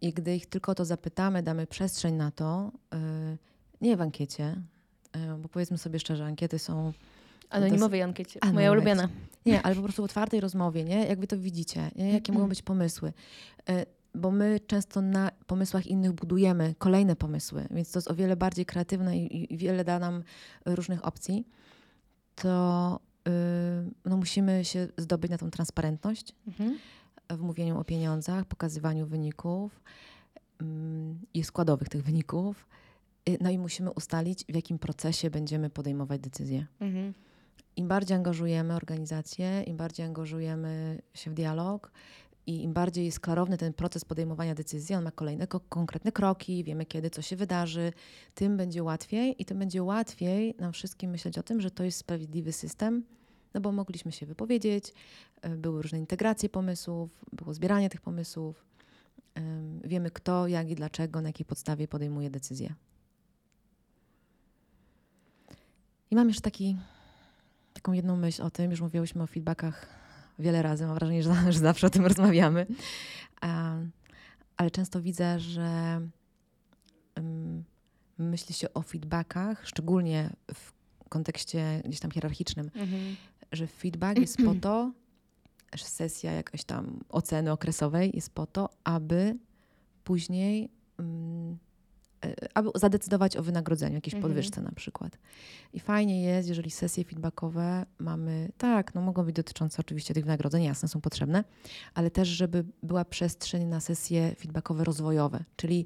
i 0.01 0.13
gdy 0.13 0.35
ich 0.35 0.45
tylko 0.45 0.75
to 0.75 0.85
zapytamy, 0.85 1.43
damy 1.43 1.67
przestrzeń 1.67 2.15
na 2.15 2.31
to, 2.31 2.71
yy, 2.91 3.37
nie 3.81 3.97
w 3.97 4.01
ankiecie, 4.01 4.55
yy, 5.15 5.37
bo 5.37 5.49
powiedzmy 5.49 5.77
sobie 5.77 5.99
szczerze, 5.99 6.25
ankiety 6.25 6.59
są 6.59 6.93
Anonimowej 7.51 8.01
ankiecie, 8.01 8.39
moja 8.53 8.71
ulubiona. 8.71 9.09
Nie, 9.45 9.61
ale 9.61 9.75
po 9.75 9.81
prostu 9.81 10.01
w 10.01 10.05
otwartej 10.05 10.39
rozmowie, 10.39 10.83
nie? 10.83 11.07
Jak 11.07 11.19
wy 11.19 11.27
to 11.27 11.37
widzicie, 11.37 11.91
nie? 11.95 12.13
jakie 12.13 12.31
mogą 12.31 12.49
być 12.49 12.61
pomysły. 12.61 13.13
E, 13.69 13.85
bo 14.15 14.31
my 14.31 14.59
często 14.67 15.01
na 15.01 15.31
pomysłach 15.47 15.87
innych 15.87 16.11
budujemy 16.11 16.75
kolejne 16.77 17.15
pomysły, 17.15 17.67
więc 17.71 17.91
to 17.91 17.97
jest 17.99 18.11
o 18.11 18.15
wiele 18.15 18.35
bardziej 18.35 18.65
kreatywne 18.65 19.17
i, 19.17 19.53
i 19.53 19.57
wiele 19.57 19.83
da 19.83 19.99
nam 19.99 20.23
różnych 20.65 21.05
opcji. 21.05 21.47
To 22.35 22.99
yy, 23.25 23.31
no 24.05 24.17
musimy 24.17 24.65
się 24.65 24.87
zdobyć 24.97 25.31
na 25.31 25.37
tą 25.37 25.51
transparentność 25.51 26.35
mhm. 26.47 26.79
w 27.29 27.39
mówieniu 27.39 27.79
o 27.79 27.83
pieniądzach, 27.83 28.45
pokazywaniu 28.45 29.05
wyników 29.05 29.81
yy, 30.61 30.67
i 31.33 31.43
składowych 31.43 31.89
tych 31.89 32.03
wyników. 32.03 32.67
Yy, 33.27 33.37
no 33.41 33.49
i 33.49 33.57
musimy 33.57 33.91
ustalić, 33.91 34.45
w 34.45 34.55
jakim 34.55 34.79
procesie 34.79 35.29
będziemy 35.29 35.69
podejmować 35.69 36.21
decyzje. 36.21 36.65
Mhm 36.79 37.13
im 37.75 37.87
bardziej 37.87 38.17
angażujemy 38.17 38.75
organizację, 38.75 39.63
im 39.63 39.77
bardziej 39.77 40.05
angażujemy 40.05 41.01
się 41.13 41.31
w 41.31 41.33
dialog 41.33 41.91
i 42.47 42.63
im 42.63 42.73
bardziej 42.73 43.05
jest 43.05 43.19
klarowny 43.19 43.57
ten 43.57 43.73
proces 43.73 44.05
podejmowania 44.05 44.55
decyzji, 44.55 44.95
on 44.95 45.03
ma 45.03 45.11
kolejne 45.11 45.47
ko 45.47 45.59
konkretne 45.59 46.11
kroki, 46.11 46.63
wiemy 46.63 46.85
kiedy 46.85 47.09
co 47.09 47.21
się 47.21 47.35
wydarzy, 47.35 47.93
tym 48.35 48.57
będzie 48.57 48.83
łatwiej 48.83 49.41
i 49.41 49.45
tym 49.45 49.59
będzie 49.59 49.83
łatwiej 49.83 50.55
nam 50.59 50.73
wszystkim 50.73 51.11
myśleć 51.11 51.37
o 51.37 51.43
tym, 51.43 51.61
że 51.61 51.71
to 51.71 51.83
jest 51.83 51.97
sprawiedliwy 51.97 52.51
system, 52.51 53.03
no 53.53 53.61
bo 53.61 53.71
mogliśmy 53.71 54.11
się 54.11 54.25
wypowiedzieć, 54.25 54.93
e, 55.41 55.49
były 55.49 55.81
różne 55.81 55.99
integracje 55.99 56.49
pomysłów, 56.49 57.25
było 57.33 57.53
zbieranie 57.53 57.89
tych 57.89 58.01
pomysłów, 58.01 58.65
wiemy 59.83 60.11
kto, 60.11 60.47
jak 60.47 60.69
i 60.69 60.75
dlaczego, 60.75 61.21
na 61.21 61.29
jakiej 61.29 61.45
podstawie 61.45 61.87
podejmuje 61.87 62.29
decyzję. 62.29 62.73
I 66.11 66.15
mam 66.15 66.27
jeszcze 66.27 66.41
taki 66.41 66.77
taką 67.81 67.93
jedną 67.93 68.17
myśl 68.17 68.43
o 68.43 68.51
tym, 68.51 68.71
już 68.71 68.81
mówiłyśmy 68.81 69.23
o 69.23 69.27
feedbackach 69.27 69.87
wiele 70.39 70.61
razy, 70.61 70.85
mam 70.85 70.95
wrażenie, 70.95 71.23
że, 71.23 71.51
że 71.53 71.59
zawsze 71.59 71.87
o 71.87 71.89
tym 71.89 72.05
rozmawiamy, 72.05 72.65
ale 74.57 74.71
często 74.71 75.01
widzę, 75.01 75.39
że 75.39 76.01
myśli 78.17 78.55
się 78.55 78.73
o 78.73 78.81
feedbackach, 78.81 79.67
szczególnie 79.67 80.29
w 80.53 80.73
kontekście 81.09 81.81
gdzieś 81.85 81.99
tam 81.99 82.11
hierarchicznym, 82.11 82.71
mhm. 82.75 83.15
że 83.51 83.67
feedback 83.67 84.19
jest 84.25 84.37
po 84.45 84.55
to, 84.55 84.91
że 85.73 85.85
sesja 85.85 86.31
jakaś 86.31 86.63
tam 86.63 86.99
oceny 87.09 87.51
okresowej 87.51 88.11
jest 88.13 88.29
po 88.29 88.45
to, 88.45 88.69
aby 88.83 89.37
później 90.03 90.69
aby 92.53 92.69
zadecydować 92.75 93.37
o 93.37 93.43
wynagrodzeniu, 93.43 93.95
jakiejś 93.95 94.13
mhm. 94.13 94.33
podwyżce 94.33 94.61
na 94.61 94.71
przykład. 94.71 95.17
I 95.73 95.79
fajnie 95.79 96.23
jest, 96.23 96.49
jeżeli 96.49 96.71
sesje 96.71 97.03
feedbackowe 97.03 97.85
mamy, 97.99 98.51
tak, 98.57 98.95
no 98.95 99.01
mogą 99.01 99.23
być 99.23 99.35
dotyczące 99.35 99.79
oczywiście 99.79 100.13
tych 100.13 100.23
wynagrodzeń, 100.23 100.63
jasne, 100.63 100.87
są 100.87 101.01
potrzebne, 101.01 101.43
ale 101.93 102.11
też, 102.11 102.27
żeby 102.27 102.65
była 102.83 103.05
przestrzeń 103.05 103.65
na 103.65 103.79
sesje 103.79 104.35
feedbackowe 104.35 104.83
rozwojowe, 104.83 105.43
czyli 105.55 105.85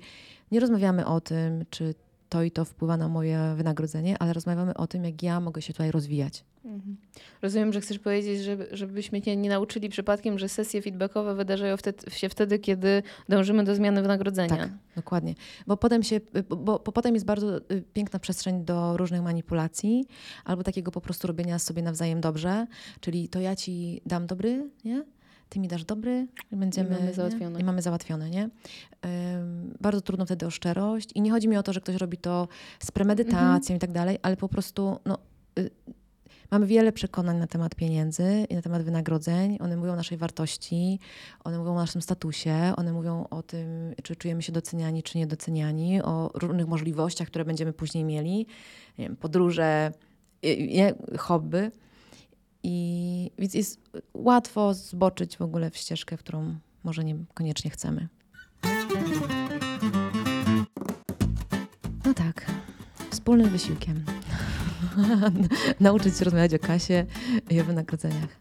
nie 0.52 0.60
rozmawiamy 0.60 1.06
o 1.06 1.22
tym, 1.22 1.66
czy 1.70 1.96
to 2.36 2.44
i 2.44 2.52
to 2.52 2.66
wpływa 2.66 2.98
na 2.98 3.08
moje 3.08 3.54
wynagrodzenie, 3.56 4.18
ale 4.20 4.34
rozmawiamy 4.34 4.74
o 4.74 4.88
tym, 4.88 5.04
jak 5.04 5.24
ja 5.24 5.40
mogę 5.40 5.62
się 5.62 5.74
tutaj 5.74 5.92
rozwijać. 5.92 6.44
Mhm. 6.66 6.98
Rozumiem, 7.42 7.74
że 7.74 7.82
chcesz 7.82 8.00
powiedzieć, 8.00 8.44
żeby, 8.44 8.68
żebyśmy 8.72 9.22
nie, 9.28 9.36
nie 9.36 9.50
nauczyli 9.50 9.90
przypadkiem, 9.90 10.40
że 10.40 10.50
sesje 10.50 10.82
feedbackowe 10.82 11.36
wydarzają 11.36 11.78
wtedy, 11.78 12.12
się 12.12 12.30
wtedy, 12.30 12.60
kiedy 12.60 13.04
dążymy 13.30 13.64
do 13.64 13.76
zmiany 13.76 14.02
wynagrodzenia. 14.02 14.58
Tak, 14.58 14.70
dokładnie. 14.96 15.36
Bo 15.68 15.78
potem, 15.78 16.04
się, 16.04 16.22
bo, 16.50 16.56
bo 16.56 16.80
potem 16.80 17.14
jest 17.14 17.26
bardzo 17.26 17.58
y, 17.58 17.84
piękna 17.94 18.20
przestrzeń 18.20 18.66
do 18.66 18.98
różnych 18.98 19.22
manipulacji 19.22 20.06
albo 20.46 20.64
takiego 20.64 20.92
po 20.92 21.02
prostu 21.02 21.28
robienia 21.28 21.60
sobie 21.60 21.82
nawzajem 21.82 22.22
dobrze, 22.22 22.68
czyli 23.00 23.30
to 23.30 23.40
ja 23.40 23.56
ci 23.56 24.02
dam 24.06 24.28
dobry, 24.28 24.70
nie? 24.86 25.04
Ty 25.50 25.60
mi 25.60 25.68
dasz 25.68 25.86
dobry 25.86 26.28
i 26.52 26.56
będziemy... 26.56 26.90
I 26.90 27.00
mamy 27.00 27.14
załatwione. 27.14 27.60
I 27.60 27.64
mamy 27.64 27.82
załatwione, 27.82 28.30
nie? 28.30 28.50
Bardzo 29.82 30.02
trudno 30.02 30.26
wtedy 30.26 30.46
o 30.46 30.50
szczerość 30.50 31.10
i 31.16 31.22
nie 31.22 31.32
chodzi 31.32 31.48
mi 31.48 31.58
o 31.58 31.64
to, 31.64 31.74
że 31.74 31.82
ktoś 31.82 31.96
robi 31.96 32.18
to 32.18 32.48
z 32.80 32.92
premedytacją 32.92 33.76
mhm. 33.76 33.78
i 33.78 33.80
tak 33.80 33.92
dalej, 33.92 34.18
ale 34.22 34.38
po 34.38 34.50
prostu 34.50 35.00
no, 35.06 35.18
y, 35.60 35.70
Mamy 36.52 36.68
wiele 36.68 36.92
przekonań 36.92 37.38
na 37.38 37.48
temat 37.48 37.76
pieniędzy 37.76 38.46
i 38.50 38.56
na 38.56 38.62
temat 38.62 38.82
wynagrodzeń. 38.82 39.58
One 39.60 39.78
mówią 39.78 39.94
o 39.94 39.96
naszej 39.96 40.18
wartości, 40.18 41.00
one 41.44 41.58
mówią 41.58 41.72
o 41.72 41.76
naszym 41.76 42.02
statusie, 42.02 42.74
one 42.76 42.94
mówią 42.94 43.28
o 43.30 43.44
tym, 43.44 43.94
czy 44.04 44.16
czujemy 44.16 44.42
się 44.42 44.52
doceniani, 44.52 45.04
czy 45.04 45.18
niedoceniani, 45.18 46.02
o 46.02 46.32
różnych 46.34 46.68
możliwościach, 46.68 47.28
które 47.28 47.46
będziemy 47.46 47.74
później 47.74 48.04
mieli, 48.04 48.38
nie 48.98 49.06
wiem, 49.06 49.16
podróże, 49.16 49.92
nie, 50.68 50.94
hobby. 51.18 51.72
I 52.68 53.32
więc 53.38 53.54
jest 53.54 53.80
łatwo 54.14 54.74
zboczyć 54.74 55.38
w 55.38 55.42
ogóle 55.42 55.70
w 55.70 55.78
ścieżkę, 55.78 56.18
którą 56.18 56.56
może 56.84 57.04
niekoniecznie 57.04 57.72
chcemy. 57.72 58.08
No 62.06 62.14
tak, 62.14 62.52
wspólnym 63.10 63.50
wysiłkiem. 63.50 64.06
Nauczyć 65.80 66.18
się 66.18 66.26
rozmawiać 66.26 66.54
o 66.54 66.60
kasie 66.60 67.06
i 67.50 67.62
o 67.62 67.64
wynagrodzeniach. 67.64 68.40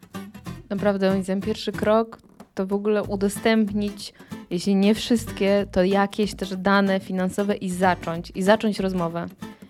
Naprawdę, 0.69 1.09
moim 1.09 1.41
pierwszy 1.41 1.71
krok 1.71 2.21
to 2.53 2.67
w 2.67 2.73
ogóle 2.73 3.03
udostępnić, 3.03 4.13
jeśli 4.49 4.75
nie 4.75 4.95
wszystkie, 4.95 5.65
to 5.71 5.83
jakieś 5.83 6.35
też 6.35 6.57
dane 6.57 6.99
finansowe 6.99 7.55
i 7.55 7.69
zacząć, 7.69 8.31
i 8.35 8.43
zacząć 8.43 8.79
rozmowę. 8.79 9.27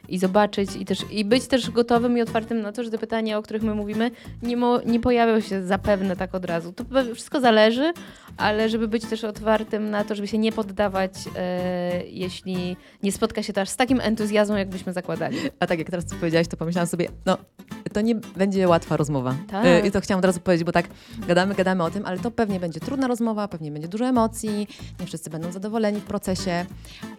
I 0.09 0.17
zobaczyć 0.17 0.75
i 0.75 0.85
też 0.85 0.99
i 1.11 1.25
być 1.25 1.47
też 1.47 1.71
gotowym 1.71 2.17
i 2.17 2.21
otwartym 2.21 2.61
na 2.61 2.71
to, 2.71 2.83
że 2.83 2.91
te 2.91 2.97
pytania, 2.97 3.37
o 3.37 3.41
których 3.41 3.63
my 3.63 3.75
mówimy, 3.75 4.11
nie, 4.43 4.57
mo, 4.57 4.81
nie 4.81 4.99
pojawią 4.99 5.39
się 5.39 5.63
zapewne 5.63 6.15
tak 6.15 6.35
od 6.35 6.45
razu. 6.45 6.73
To 6.73 6.83
wszystko 7.15 7.41
zależy, 7.41 7.93
ale 8.37 8.69
żeby 8.69 8.87
być 8.87 9.05
też 9.05 9.23
otwartym 9.23 9.89
na 9.89 10.03
to, 10.03 10.15
żeby 10.15 10.27
się 10.27 10.37
nie 10.37 10.51
poddawać, 10.51 11.13
e, 11.35 12.03
jeśli 12.07 12.77
nie 13.03 13.11
spotka 13.11 13.43
się 13.43 13.53
to 13.53 13.61
aż 13.61 13.69
z 13.69 13.75
takim 13.75 13.99
entuzjazmem, 13.99 14.57
jakbyśmy 14.57 14.93
zakładali. 14.93 15.37
A 15.59 15.67
tak 15.67 15.79
jak 15.79 15.89
teraz 15.89 16.05
co 16.05 16.15
powiedziałaś, 16.15 16.47
to 16.47 16.57
pomyślałam 16.57 16.87
sobie, 16.87 17.07
no 17.25 17.37
to 17.93 18.01
nie 18.01 18.15
będzie 18.15 18.67
łatwa 18.67 18.97
rozmowa. 18.97 19.35
Tak. 19.47 19.65
E, 19.65 19.87
I 19.87 19.91
to 19.91 20.01
chciałam 20.01 20.19
od 20.19 20.25
razu 20.25 20.39
powiedzieć, 20.39 20.65
bo 20.65 20.71
tak 20.71 20.87
gadamy, 21.27 21.55
gadamy 21.55 21.83
o 21.83 21.91
tym, 21.91 22.05
ale 22.05 22.19
to 22.19 22.31
pewnie 22.31 22.59
będzie 22.59 22.79
trudna 22.79 23.07
rozmowa, 23.07 23.47
pewnie 23.47 23.71
będzie 23.71 23.87
dużo 23.87 24.05
emocji, 24.05 24.67
nie 24.99 25.05
wszyscy 25.05 25.29
będą 25.29 25.51
zadowoleni 25.51 25.99
w 25.99 26.03
procesie. 26.03 26.65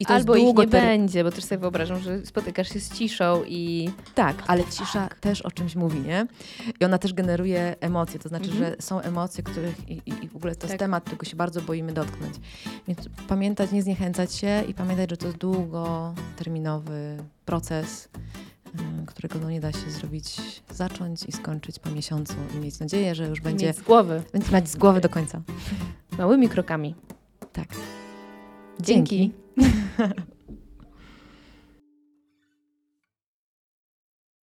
I 0.01 0.07
to 0.07 0.15
Albo 0.15 0.37
ich 0.37 0.57
nie 0.57 0.67
będzie, 0.67 1.25
bo 1.25 1.31
też 1.31 1.45
sobie 1.45 1.59
wyobrażam, 1.59 2.01
że 2.01 2.27
spotykasz 2.27 2.69
się 2.69 2.76
z 2.81 2.95
ciszą 2.95 3.43
i... 3.47 3.91
Tak, 4.15 4.43
ale 4.47 4.65
cisza 4.65 5.09
tak. 5.09 5.21
też 5.21 5.43
o 5.43 5.51
czymś 5.51 5.77
mówi, 5.77 6.01
nie? 6.01 6.27
I 6.81 6.85
ona 6.85 6.99
też 6.99 7.13
generuje 7.13 7.77
emocje, 7.81 8.21
to 8.21 8.29
znaczy, 8.29 8.51
mhm. 8.51 8.65
że 8.65 8.77
są 8.81 9.01
emocje, 9.01 9.45
których 9.45 9.91
i, 9.91 10.03
i 10.07 10.29
w 10.29 10.37
ogóle 10.37 10.55
to 10.55 10.61
tak. 10.61 10.71
jest 10.71 10.79
temat, 10.79 11.05
którego 11.05 11.27
się 11.27 11.37
bardzo 11.37 11.63
boimy 11.63 11.93
dotknąć. 11.93 12.35
Więc 12.89 12.99
pamiętać, 13.29 13.73
nie 13.73 13.83
zniechęcać 13.83 14.35
się 14.35 14.63
i 14.69 14.75
pamiętać, 14.75 15.11
że 15.11 15.17
to 15.17 15.27
jest 15.27 15.39
długoterminowy 15.39 17.17
proces, 17.45 18.09
którego 19.07 19.39
no 19.39 19.51
nie 19.51 19.61
da 19.61 19.73
się 19.73 19.91
zrobić, 19.91 20.37
zacząć 20.71 21.23
i 21.23 21.33
skończyć 21.33 21.79
po 21.79 21.91
miesiącu 21.91 22.35
i 22.55 22.59
mieć 22.59 22.79
nadzieję, 22.79 23.15
że 23.15 23.29
już 23.29 23.41
będzie... 23.41 23.67
Mieć 23.67 23.77
z 23.77 23.83
głowy. 23.83 24.23
Będzie 24.33 24.53
mać 24.53 24.69
z 24.69 24.77
głowy 24.77 25.01
do 25.01 25.09
końca. 25.09 25.43
Małymi 26.19 26.49
krokami. 26.49 26.95
Tak. 27.53 27.69
Dzięki. 28.81 29.33
Dzięki. 29.57 30.27